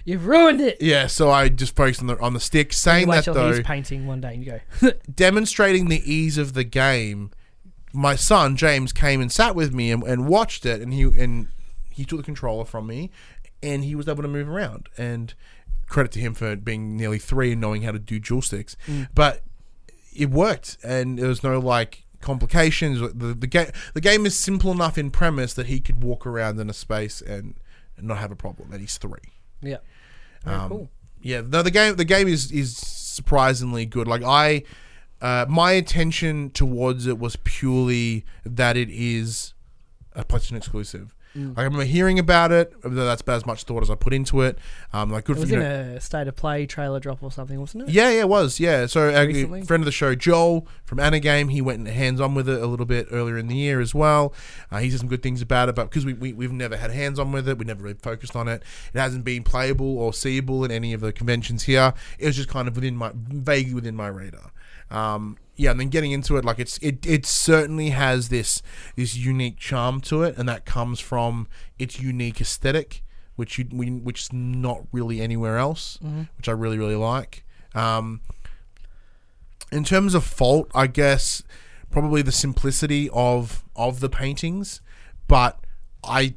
You've 0.05 0.25
ruined 0.25 0.61
it. 0.61 0.77
yeah. 0.81 1.07
So 1.07 1.29
I 1.29 1.49
just 1.49 1.75
focus 1.75 1.99
on 1.99 2.07
the 2.07 2.17
on 2.19 2.33
the 2.33 2.39
stick. 2.39 2.71
Saying 2.73 3.07
Wait 3.07 3.17
that 3.17 3.23
till 3.25 3.33
though, 3.33 3.49
he's 3.53 3.59
painting 3.61 4.07
one 4.07 4.21
day 4.21 4.33
and 4.33 4.43
you 4.45 4.59
go. 4.81 4.91
demonstrating 5.13 5.89
the 5.89 6.01
ease 6.11 6.37
of 6.37 6.53
the 6.53 6.63
game, 6.63 7.31
my 7.93 8.15
son 8.15 8.55
James 8.55 8.93
came 8.93 9.19
and 9.21 9.31
sat 9.31 9.55
with 9.55 9.73
me 9.73 9.91
and, 9.91 10.03
and 10.03 10.27
watched 10.27 10.65
it, 10.65 10.81
and 10.81 10.93
he 10.93 11.03
and 11.03 11.47
he 11.91 12.05
took 12.05 12.17
the 12.19 12.23
controller 12.23 12.63
from 12.65 12.87
me, 12.87 13.11
and 13.61 13.83
he 13.83 13.93
was 13.93 14.07
able 14.07 14.21
to 14.23 14.29
move 14.29 14.47
around. 14.47 14.87
And 14.97 15.33
credit 15.87 16.11
to 16.13 16.19
him 16.19 16.33
for 16.33 16.55
being 16.55 16.95
nearly 16.95 17.19
three 17.19 17.51
and 17.51 17.61
knowing 17.61 17.81
how 17.81 17.91
to 17.91 17.99
do 17.99 18.19
dual 18.19 18.41
sticks, 18.41 18.77
but 19.13 19.41
it 20.15 20.29
worked, 20.29 20.77
and 20.83 21.19
there 21.19 21.27
was 21.27 21.43
no 21.43 21.59
like 21.59 22.05
complications. 22.21 22.99
The 22.99 23.33
the 23.33 23.47
game 23.47 23.67
the 23.93 24.01
game 24.01 24.25
is 24.25 24.37
simple 24.37 24.71
enough 24.71 24.97
in 24.97 25.11
premise 25.11 25.53
that 25.53 25.67
he 25.67 25.79
could 25.79 26.03
walk 26.03 26.25
around 26.25 26.59
in 26.59 26.69
a 26.69 26.73
space 26.73 27.21
and, 27.21 27.55
and 27.97 28.07
not 28.07 28.17
have 28.17 28.31
a 28.31 28.35
problem. 28.35 28.71
And 28.71 28.81
he's 28.81 28.97
three. 28.97 29.33
yeah. 29.61 29.77
Um, 30.45 30.69
cool. 30.69 30.89
Yeah, 31.21 31.41
no, 31.41 31.61
the 31.61 31.71
game 31.71 31.95
the 31.95 32.05
game 32.05 32.27
is 32.27 32.51
is 32.51 32.77
surprisingly 32.77 33.85
good. 33.85 34.07
Like 34.07 34.23
I, 34.23 34.63
uh, 35.21 35.45
my 35.49 35.71
attention 35.71 36.51
towards 36.51 37.07
it 37.07 37.19
was 37.19 37.35
purely 37.43 38.25
that 38.45 38.77
it 38.77 38.89
is 38.89 39.53
a 40.13 40.23
PlayStation 40.23 40.57
exclusive. 40.57 41.13
Mm. 41.35 41.49
Like 41.49 41.59
I 41.59 41.63
remember 41.63 41.85
hearing 41.85 42.17
about 42.17 42.51
it. 42.51 42.73
though 42.81 42.89
That's 42.89 43.21
about 43.21 43.35
as 43.37 43.45
much 43.45 43.63
thought 43.63 43.83
as 43.83 43.89
I 43.89 43.95
put 43.95 44.13
into 44.13 44.41
it. 44.41 44.57
Um, 44.93 45.11
like 45.11 45.25
good 45.25 45.33
It 45.33 45.35
for 45.35 45.41
was 45.41 45.51
you 45.51 45.57
in 45.57 45.63
know, 45.63 45.95
a 45.95 46.01
state 46.01 46.27
of 46.27 46.35
play 46.35 46.65
trailer 46.65 46.99
drop 46.99 47.21
or 47.21 47.31
something, 47.31 47.59
wasn't 47.59 47.83
it? 47.83 47.89
yeah, 47.89 48.09
yeah, 48.09 48.21
it 48.21 48.29
was. 48.29 48.59
Yeah. 48.59 48.87
So 48.87 49.09
a 49.09 49.63
friend 49.63 49.81
of 49.81 49.85
the 49.85 49.91
show, 49.91 50.15
Joel 50.15 50.67
from 50.85 50.97
Anagame, 50.97 51.51
he 51.51 51.61
went 51.61 51.87
hands 51.87 52.19
on 52.19 52.33
with 52.33 52.49
it 52.49 52.61
a 52.61 52.65
little 52.65 52.85
bit 52.87 53.07
earlier 53.11 53.37
in 53.37 53.47
the 53.47 53.55
year 53.55 53.79
as 53.79 53.93
well. 53.93 54.33
Uh, 54.71 54.79
he 54.79 54.89
said 54.89 54.99
some 55.01 55.09
good 55.09 55.21
things 55.21 55.41
about 55.41 55.69
it, 55.69 55.75
but 55.75 55.85
because 55.85 56.05
we, 56.05 56.13
we, 56.13 56.33
we've 56.33 56.51
never 56.51 56.77
had 56.77 56.91
hands 56.91 57.19
on 57.19 57.31
with 57.31 57.47
it, 57.47 57.57
we 57.57 57.65
never 57.65 57.83
really 57.83 57.97
focused 58.01 58.35
on 58.35 58.47
it. 58.47 58.63
It 58.93 58.99
hasn't 58.99 59.23
been 59.23 59.43
playable 59.43 59.99
or 59.99 60.13
seeable 60.13 60.65
in 60.65 60.71
any 60.71 60.93
of 60.93 61.01
the 61.01 61.13
conventions 61.13 61.63
here. 61.63 61.93
It 62.17 62.25
was 62.25 62.35
just 62.35 62.49
kind 62.49 62.67
of 62.67 62.75
within 62.75 62.95
my, 62.95 63.11
vaguely 63.13 63.73
within 63.75 63.95
my 63.95 64.07
radar. 64.07 64.51
Um, 64.91 65.37
yeah, 65.55 65.71
and 65.71 65.79
then 65.79 65.89
getting 65.89 66.11
into 66.11 66.37
it, 66.37 66.45
like 66.45 66.57
it's 66.57 66.77
it, 66.77 67.05
it 67.05 67.25
certainly 67.25 67.89
has 67.89 68.29
this 68.29 68.61
this 68.95 69.15
unique 69.15 69.57
charm 69.57 69.99
to 70.01 70.23
it, 70.23 70.37
and 70.37 70.47
that 70.47 70.65
comes 70.65 70.99
from 70.99 71.47
its 71.77 71.99
unique 71.99 72.39
aesthetic, 72.39 73.03
which 73.35 73.57
you 73.57 73.67
we, 73.71 73.89
which 73.89 74.21
is 74.21 74.33
not 74.33 74.83
really 74.91 75.19
anywhere 75.21 75.57
else, 75.57 75.99
which 76.37 76.47
I 76.47 76.53
really 76.53 76.77
really 76.77 76.95
like. 76.95 77.43
Um, 77.75 78.21
in 79.71 79.83
terms 79.83 80.15
of 80.15 80.23
fault, 80.23 80.71
I 80.73 80.87
guess 80.87 81.43
probably 81.91 82.21
the 82.21 82.31
simplicity 82.31 83.09
of 83.11 83.63
of 83.75 83.99
the 83.99 84.09
paintings, 84.09 84.81
but 85.27 85.59
I 86.03 86.35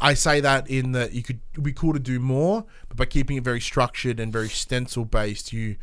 I 0.00 0.14
say 0.14 0.40
that 0.40 0.68
in 0.68 0.92
that 0.92 1.12
you 1.12 1.22
could 1.22 1.40
it'd 1.52 1.62
be 1.62 1.72
cool 1.72 1.92
to 1.92 1.98
do 1.98 2.18
more, 2.18 2.64
but 2.88 2.96
by 2.96 3.04
keeping 3.04 3.36
it 3.36 3.44
very 3.44 3.60
structured 3.60 4.18
and 4.18 4.32
very 4.32 4.48
stencil 4.48 5.04
based, 5.04 5.52
you 5.52 5.76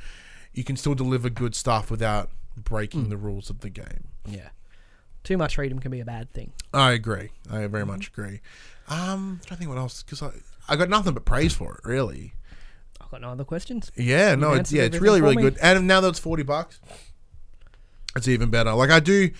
you 0.53 0.63
can 0.63 0.75
still 0.77 0.95
deliver 0.95 1.29
good 1.29 1.55
stuff 1.55 1.89
without 1.91 2.29
breaking 2.55 3.09
the 3.09 3.17
rules 3.17 3.49
of 3.49 3.61
the 3.61 3.69
game. 3.69 4.07
Yeah. 4.25 4.49
Too 5.23 5.37
much 5.37 5.55
freedom 5.55 5.79
can 5.79 5.89
be 5.91 5.99
a 5.99 6.05
bad 6.05 6.31
thing. 6.31 6.51
I 6.73 6.91
agree. 6.91 7.29
I 7.49 7.65
very 7.67 7.85
much 7.85 8.09
agree. 8.09 8.41
Um, 8.89 9.39
I 9.45 9.49
don't 9.49 9.57
think 9.57 9.69
what 9.69 9.77
else 9.77 10.03
because 10.03 10.21
I 10.21 10.31
I 10.67 10.75
got 10.75 10.89
nothing 10.89 11.13
but 11.13 11.25
praise 11.25 11.53
for 11.53 11.75
it. 11.75 11.87
Really. 11.87 12.33
I've 13.01 13.09
got 13.09 13.21
no 13.21 13.29
other 13.29 13.45
questions. 13.45 13.91
Yeah, 13.95 14.35
no, 14.35 14.51
You've 14.51 14.61
it's 14.61 14.71
yeah, 14.73 14.83
it's 14.83 14.99
really 14.99 15.21
really 15.21 15.37
me. 15.37 15.43
good. 15.43 15.57
And 15.61 15.87
now 15.87 16.01
that 16.01 16.09
it's 16.09 16.19
forty 16.19 16.43
bucks, 16.43 16.79
it's 18.15 18.27
even 18.27 18.49
better. 18.49 18.73
Like 18.73 18.89
I 18.89 18.99
do, 18.99 19.31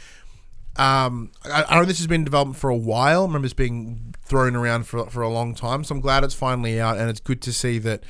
um, 0.78 1.32
I, 1.46 1.66
I 1.68 1.76
know 1.80 1.86
this 1.86 1.98
has 1.98 2.08
been 2.08 2.22
in 2.22 2.26
development 2.26 2.58
for 2.58 2.70
a 2.70 2.78
while. 2.78 3.24
I 3.24 3.26
remember 3.26 3.46
it's 3.46 3.54
being 3.54 4.16
thrown 4.24 4.56
around 4.56 4.88
for 4.88 5.10
for 5.10 5.22
a 5.22 5.30
long 5.30 5.54
time. 5.54 5.84
So 5.84 5.96
I'm 5.96 6.02
glad 6.02 6.24
it's 6.24 6.34
finally 6.34 6.80
out, 6.80 6.98
and 6.98 7.10
it's 7.10 7.20
good 7.20 7.42
to 7.42 7.54
see 7.54 7.78
that. 7.80 8.04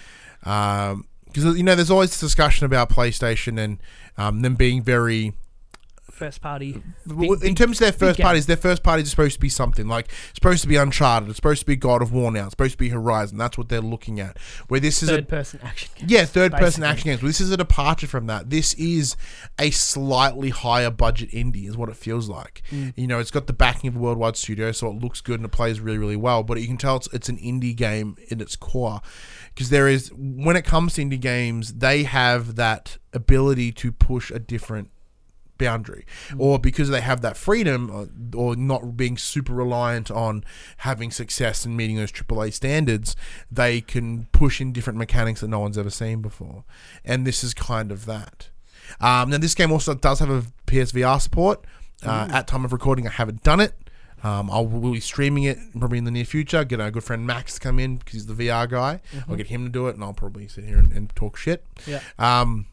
Um, 0.44 1.08
because 1.34 1.58
you 1.58 1.63
know, 1.63 1.75
there's 1.75 1.92
always 1.92 2.12
this 2.12 2.20
discussion 2.20 2.66
about 2.66 2.90
PlayStation 2.90 3.60
and 3.60 3.80
um, 4.18 4.42
them 4.42 4.56
being 4.56 4.84
very 4.84 5.34
First 6.24 6.42
party. 6.42 6.82
well, 7.06 7.34
in 7.42 7.53
terms 7.53 7.82
of 7.82 7.86
their 7.86 7.92
first 7.92 8.18
parties, 8.18 8.46
their 8.46 8.56
first 8.56 8.82
parties 8.82 9.08
are 9.08 9.10
supposed 9.10 9.34
to 9.34 9.42
be 9.42 9.50
something 9.50 9.89
like 9.89 10.06
it's 10.30 10.36
supposed 10.36 10.62
to 10.62 10.70
be 10.70 10.77
Uncharted, 10.77 11.27
it's 11.27 11.36
supposed 11.36 11.60
to 11.60 11.65
be 11.65 11.75
God 11.75 12.01
of 12.01 12.13
War 12.13 12.32
now, 12.32 12.46
it's 12.46 12.53
supposed 12.53 12.72
to 12.72 12.77
be 12.77 12.88
Horizon. 12.88 13.38
That's 13.38 13.58
what 13.58 13.68
they're 13.68 13.82
looking 13.82 14.22
at. 14.22 14.38
Where 14.70 14.80
this 14.80 15.03
is 15.03 15.10
Third 15.10 15.27
person 15.27 15.60
action. 15.62 15.89
games, 15.98 16.10
yeah, 16.10 16.24
third 16.24 16.53
person 16.53 16.82
action 16.82 17.10
games. 17.10 17.22
Well, 17.22 17.27
this 17.27 17.42
is 17.42 17.51
a 17.51 17.58
departure 17.58 18.08
from 18.08 18.27
that. 18.27 18.50
This 18.50 18.74
is 18.75 19.18
a 19.60 19.70
slightly 19.72 20.50
higher 20.50 20.89
budget 20.89 21.30
indie, 21.32 21.68
is 21.68 21.75
what 21.75 21.89
it 21.89 21.98
feels 21.98 22.30
like. 22.30 22.62
Mm. 22.72 22.94
You 22.96 23.08
know, 23.08 23.20
it's 23.20 23.32
got 23.32 23.48
the 23.48 23.53
backing 23.53 23.89
of 23.89 23.98
a 23.98 24.00
worldwide 24.00 24.38
studio, 24.38 24.72
so 24.72 24.88
it 24.88 25.01
looks 25.01 25.20
good 25.20 25.42
and 25.42 25.46
it 25.46 25.51
plays 25.51 25.82
really, 25.82 25.98
really 25.98 26.15
well. 26.15 26.42
But 26.44 26.62
you 26.62 26.68
can 26.68 26.77
tell 26.77 26.96
it's, 26.96 27.10
it's 27.12 27.27
an 27.27 27.38
indie 27.38 27.75
game 27.75 28.15
in 28.30 28.39
its 28.39 28.56
core. 28.56 29.01
Because 29.53 29.72
there 29.72 29.89
is, 29.89 30.10
when 30.15 30.56
it 30.56 30.63
comes 30.63 30.94
to 30.94 31.03
indie 31.03 31.20
games, 31.20 31.74
they 31.74 32.03
have 32.03 32.56
that 32.56 32.98
ability 33.12 33.74
to 33.74 33.92
push 33.92 34.32
a 34.32 34.39
different 34.39 34.89
boundary 35.63 36.03
or 36.38 36.60
because 36.60 36.89
they 36.89 37.01
have 37.01 37.22
that 37.22 37.36
freedom 37.38 37.79
or, 37.89 38.08
or 38.43 38.55
not 38.55 38.82
being 38.98 39.17
super 39.17 39.53
reliant 39.53 40.10
on 40.12 40.43
having 40.77 41.10
success 41.12 41.65
and 41.65 41.77
meeting 41.77 41.96
those 41.98 42.12
AAA 42.12 42.51
standards 42.53 43.15
they 43.51 43.82
can 43.82 44.25
push 44.32 44.60
in 44.62 44.72
different 44.74 45.00
mechanics 45.00 45.39
that 45.41 45.48
no 45.48 45.60
one's 45.60 45.77
ever 45.77 45.89
seen 45.89 46.22
before 46.22 46.63
and 47.05 47.25
this 47.25 47.43
is 47.43 47.53
kind 47.53 47.91
of 47.91 48.05
that 48.05 48.50
um, 49.00 49.29
now 49.29 49.38
this 49.38 49.55
game 49.55 49.72
also 49.72 49.93
does 49.93 50.20
have 50.20 50.29
a 50.29 50.43
PSVR 50.67 51.20
support 51.22 51.63
uh, 52.05 52.27
at 52.32 52.48
time 52.48 52.65
of 52.65 52.74
recording 52.74 53.08
I 53.08 53.12
haven't 53.12 53.43
done 53.43 53.60
it 53.62 53.74
Um, 54.24 54.50
I'll 54.51 54.65
be 54.65 55.00
streaming 55.01 55.43
it 55.43 55.58
probably 55.77 55.98
in 55.98 56.05
the 56.05 56.12
near 56.12 56.24
future. 56.25 56.63
Get 56.63 56.79
our 56.79 56.91
good 56.91 57.03
friend 57.03 57.27
Max 57.27 57.55
to 57.55 57.60
come 57.60 57.77
in 57.77 57.98
because 57.98 58.13
he's 58.13 58.25
the 58.25 58.34
VR 58.48 58.70
guy. 58.70 59.01
I'll 59.27 59.36
get 59.36 59.48
him 59.48 59.65
to 59.65 59.70
do 59.70 59.88
it, 59.89 59.96
and 59.96 60.03
I'll 60.03 60.13
probably 60.13 60.48
sit 60.48 60.63
here 60.63 60.77
and, 60.77 60.93
and 60.93 61.13
talk 61.13 61.36
shit. 61.36 61.65
Yeah. 61.86 62.00
Um, 62.17 62.67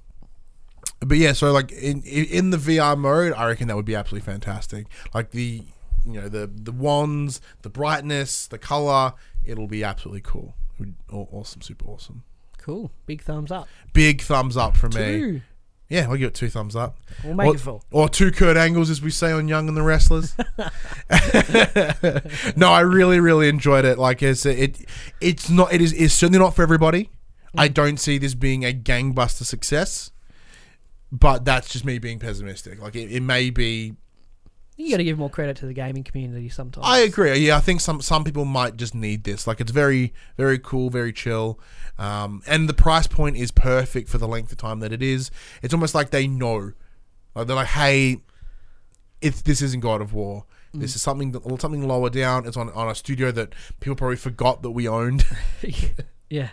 but 1.01 1.17
yeah, 1.17 1.33
so 1.33 1.53
like 1.53 1.73
in 1.73 2.03
in 2.03 2.51
the 2.51 2.57
VR 2.57 2.97
mode, 2.97 3.33
I 3.33 3.47
reckon 3.47 3.69
that 3.69 3.77
would 3.77 3.87
be 3.87 3.95
absolutely 3.95 4.31
fantastic. 4.31 4.87
Like 5.15 5.31
the 5.31 5.63
you 6.05 6.13
know 6.13 6.29
the 6.29 6.47
the 6.47 6.73
wands, 6.73 7.41
the 7.63 7.71
brightness, 7.71 8.47
the 8.47 8.59
color, 8.59 9.15
it'll 9.45 9.69
be 9.69 9.83
absolutely 9.83 10.23
cool. 10.23 10.55
Would- 10.79 10.95
Awesome, 11.11 11.63
super 11.63 11.87
awesome. 11.87 12.23
Cool. 12.59 12.91
Big 13.07 13.23
thumbs 13.23 13.51
up. 13.51 13.69
Big 13.93 14.21
thumbs 14.21 14.57
up 14.57 14.77
from 14.77 14.95
me. 14.95 15.43
Yeah, 15.89 16.07
I'll 16.09 16.17
give 16.17 16.29
it 16.29 16.35
two 16.35 16.49
thumbs 16.49 16.77
up. 16.77 16.99
We'll 17.25 17.35
make 17.35 17.49
or, 17.49 17.55
it 17.57 17.61
full. 17.61 17.85
Or 17.91 18.09
two 18.09 18.31
Kurt 18.31 18.57
Angles, 18.57 18.91
as 18.91 19.03
we 19.03 19.11
say 19.11 19.33
on 19.33 19.49
Young 19.49 19.67
and 19.67 19.77
the 19.77 19.83
Wrestlers. 19.83 20.37
no, 22.57 22.71
I 22.71 22.81
really, 22.81 23.19
really 23.19 23.49
enjoyed 23.49 23.85
it. 23.85 23.99
Like 23.99 24.23
it's 24.23 24.47
it, 24.47 24.87
it's 25.21 25.51
not. 25.51 25.73
It 25.73 25.83
is. 25.83 25.93
It's 25.95 26.15
certainly 26.15 26.39
not 26.39 26.55
for 26.55 26.63
everybody. 26.63 27.11
I 27.57 27.69
mm. 27.69 27.75
don't 27.75 27.99
see 27.99 28.19
this 28.19 28.35
being 28.35 28.65
a 28.65 28.73
gangbuster 28.73 29.43
success, 29.43 30.13
but 31.13 31.45
that's 31.45 31.69
just 31.69 31.85
me 31.85 31.99
being 31.99 32.19
pessimistic. 32.19 32.81
Like 32.81 32.97
it, 32.97 33.11
it 33.11 33.21
may 33.21 33.51
be. 33.51 33.95
You 34.77 34.91
got 34.91 34.97
to 34.97 35.05
give 35.05 35.19
more 35.19 35.29
credit 35.29 35.59
to 35.59 35.67
the 35.67 35.75
gaming 35.75 36.05
community 36.05 36.49
sometimes. 36.49 36.87
I 36.87 37.01
agree. 37.01 37.35
Yeah, 37.35 37.59
I 37.59 37.61
think 37.61 37.83
some 37.83 38.01
some 38.01 38.25
people 38.25 38.47
might 38.47 38.77
just 38.77 38.95
need 38.95 39.25
this. 39.25 39.47
Like 39.47 39.61
it's 39.61 39.73
very, 39.73 40.15
very 40.39 40.59
cool, 40.59 40.89
very 40.89 41.13
chill, 41.13 41.61
um, 41.99 42.43
and 42.47 42.69
the 42.69 42.75
price 42.75 43.07
point 43.07 43.37
is 43.37 43.51
perfect 43.51 44.09
for 44.09 44.17
the 44.17 44.29
length 44.29 44.53
of 44.53 44.59
time 44.59 44.81
that 44.81 44.93
it 44.93 45.03
is. 45.03 45.31
It's 45.63 45.75
almost 45.75 45.95
like 45.95 46.11
they 46.11 46.27
know. 46.27 46.73
Like 47.35 47.47
they're 47.47 47.57
like, 47.57 47.69
hey, 47.69 48.23
it's 49.21 49.43
this 49.43 49.61
isn't 49.61 49.81
God 49.81 50.01
of 50.01 50.15
War. 50.15 50.47
This 50.73 50.95
is 50.95 51.03
something 51.03 51.33
that, 51.33 51.43
something 51.61 51.87
lower 51.87 52.11
down. 52.11 52.47
It's 52.47 52.57
on 52.57 52.71
on 52.71 52.89
a 52.89 52.95
studio 52.95 53.33
that 53.33 53.55
people 53.81 53.97
probably 53.97 54.17
forgot 54.17 54.63
that 54.63 54.71
we 54.71 54.87
owned. 54.87 55.27
yeah. 56.31 56.51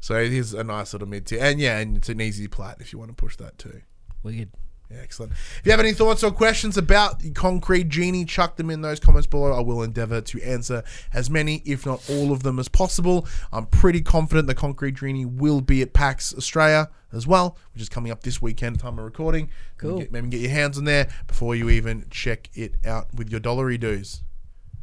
so 0.00 0.16
it 0.16 0.32
is 0.32 0.52
a 0.52 0.64
nice 0.64 0.92
little 0.92 1.08
mid 1.08 1.26
tier, 1.26 1.40
and 1.42 1.58
yeah, 1.58 1.78
and 1.78 1.96
it's 1.96 2.08
an 2.08 2.20
easy 2.20 2.48
plat 2.48 2.76
if 2.80 2.92
you 2.92 2.98
want 2.98 3.10
to 3.10 3.14
push 3.14 3.36
that 3.36 3.56
too. 3.58 3.80
Weird. 4.22 4.50
Yeah, 4.90 4.98
excellent. 5.02 5.32
If 5.32 5.62
you 5.64 5.70
have 5.70 5.80
any 5.80 5.92
thoughts 5.92 6.22
or 6.22 6.30
questions 6.30 6.76
about 6.76 7.20
the 7.20 7.30
Concrete 7.30 7.88
Genie, 7.88 8.26
chuck 8.26 8.56
them 8.56 8.70
in 8.70 8.82
those 8.82 9.00
comments 9.00 9.26
below. 9.26 9.52
I 9.52 9.60
will 9.60 9.82
endeavor 9.82 10.20
to 10.20 10.42
answer 10.42 10.84
as 11.12 11.30
many, 11.30 11.62
if 11.64 11.86
not 11.86 12.08
all 12.10 12.32
of 12.32 12.42
them, 12.42 12.58
as 12.58 12.68
possible. 12.68 13.26
I'm 13.50 13.66
pretty 13.66 14.02
confident 14.02 14.46
the 14.46 14.54
Concrete 14.54 14.96
Genie 14.96 15.24
will 15.24 15.62
be 15.62 15.80
at 15.80 15.94
PAX 15.94 16.34
Australia 16.34 16.90
as 17.12 17.26
well, 17.26 17.56
which 17.72 17.80
is 17.80 17.88
coming 17.88 18.12
up 18.12 18.22
this 18.22 18.42
weekend, 18.42 18.80
time 18.80 18.98
of 18.98 19.04
recording. 19.04 19.48
Cool. 19.78 19.92
Maybe 19.92 20.02
get, 20.02 20.12
maybe 20.12 20.28
get 20.28 20.40
your 20.40 20.50
hands 20.50 20.76
on 20.76 20.84
there 20.84 21.08
before 21.26 21.56
you 21.56 21.70
even 21.70 22.06
check 22.10 22.50
it 22.54 22.74
out 22.84 23.14
with 23.14 23.30
your 23.30 23.40
dollary 23.40 23.78
dues. 23.78 24.22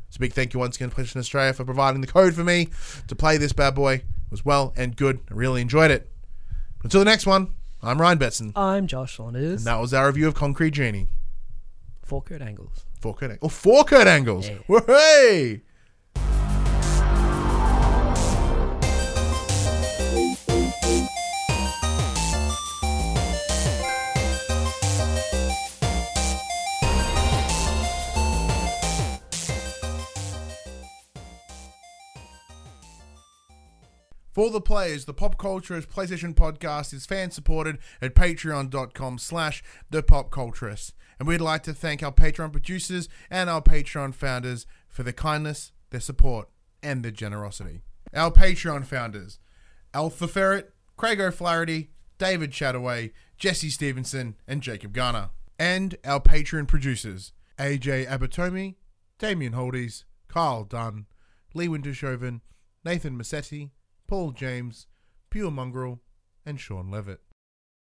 So 0.09 0.19
big 0.19 0.33
thank 0.33 0.53
you 0.53 0.59
once 0.59 0.75
again 0.75 0.89
to 0.89 0.95
PlayStation 0.95 1.17
Australia 1.17 1.53
for 1.53 1.63
providing 1.63 2.01
the 2.01 2.07
code 2.07 2.33
for 2.33 2.43
me 2.43 2.69
to 3.07 3.15
play 3.15 3.37
this 3.37 3.53
bad 3.53 3.75
boy. 3.75 4.01
Was 4.31 4.45
well 4.45 4.73
and 4.77 4.95
good. 4.95 5.19
I 5.29 5.33
really 5.33 5.61
enjoyed 5.61 5.91
it. 5.91 6.09
Until 6.83 7.01
the 7.01 7.05
next 7.05 7.25
one, 7.25 7.49
I'm 7.83 7.99
Ryan 7.99 8.17
Betson. 8.17 8.53
I'm 8.55 8.87
Josh 8.87 9.17
Saunders. 9.17 9.59
And 9.59 9.67
that 9.67 9.75
was 9.79 9.93
our 9.93 10.07
review 10.07 10.27
of 10.29 10.35
Concrete 10.35 10.71
Genie. 10.71 11.09
Four 12.01 12.21
Kurt 12.21 12.41
angles. 12.41 12.85
Four 13.01 13.13
Kurt 13.13 13.31
angles. 13.31 13.51
Oh, 13.51 13.53
four 13.53 13.83
Kurt 13.83 14.07
angles. 14.07 14.49
Yeah. 14.49 15.55
For 34.31 34.49
the 34.49 34.61
players, 34.61 35.03
the 35.03 35.13
Pop 35.13 35.37
Culturist 35.37 35.87
PlayStation 35.87 36.33
podcast 36.33 36.93
is 36.93 37.05
fan 37.05 37.31
supported 37.31 37.79
at 38.01 38.15
patreon.com 38.15 39.17
slash 39.17 39.61
the 39.89 40.01
Pop. 40.01 40.33
And 41.19 41.27
we'd 41.27 41.41
like 41.41 41.63
to 41.63 41.73
thank 41.73 42.01
our 42.01 42.13
Patreon 42.13 42.53
producers 42.53 43.09
and 43.29 43.49
our 43.49 43.61
Patreon 43.61 44.13
founders 44.13 44.65
for 44.87 45.03
their 45.03 45.11
kindness, 45.11 45.73
their 45.89 45.99
support, 45.99 46.47
and 46.81 47.03
their 47.03 47.11
generosity. 47.11 47.81
Our 48.13 48.31
Patreon 48.31 48.85
founders, 48.85 49.37
Alpha 49.93 50.29
Ferret, 50.29 50.73
Craig 50.95 51.19
O'Flaherty, 51.19 51.91
David 52.17 52.51
Chataway, 52.51 53.11
Jesse 53.37 53.69
Stevenson, 53.69 54.35
and 54.47 54.61
Jacob 54.61 54.93
Garner. 54.93 55.31
And 55.59 55.97
our 56.05 56.21
Patreon 56.21 56.69
producers, 56.69 57.33
AJ 57.59 58.07
Abatomi, 58.07 58.75
Damien 59.19 59.53
Holdies, 59.53 60.05
Carl 60.29 60.63
Dunn, 60.63 61.07
Lee 61.53 61.67
Wintershoven, 61.67 62.39
Nathan 62.85 63.17
Massetti, 63.17 63.71
Paul 64.11 64.31
James, 64.31 64.87
Pure 65.29 65.51
Mongrel, 65.51 66.01
and 66.45 66.59
Sean 66.59 66.91
Levitt. 66.91 67.21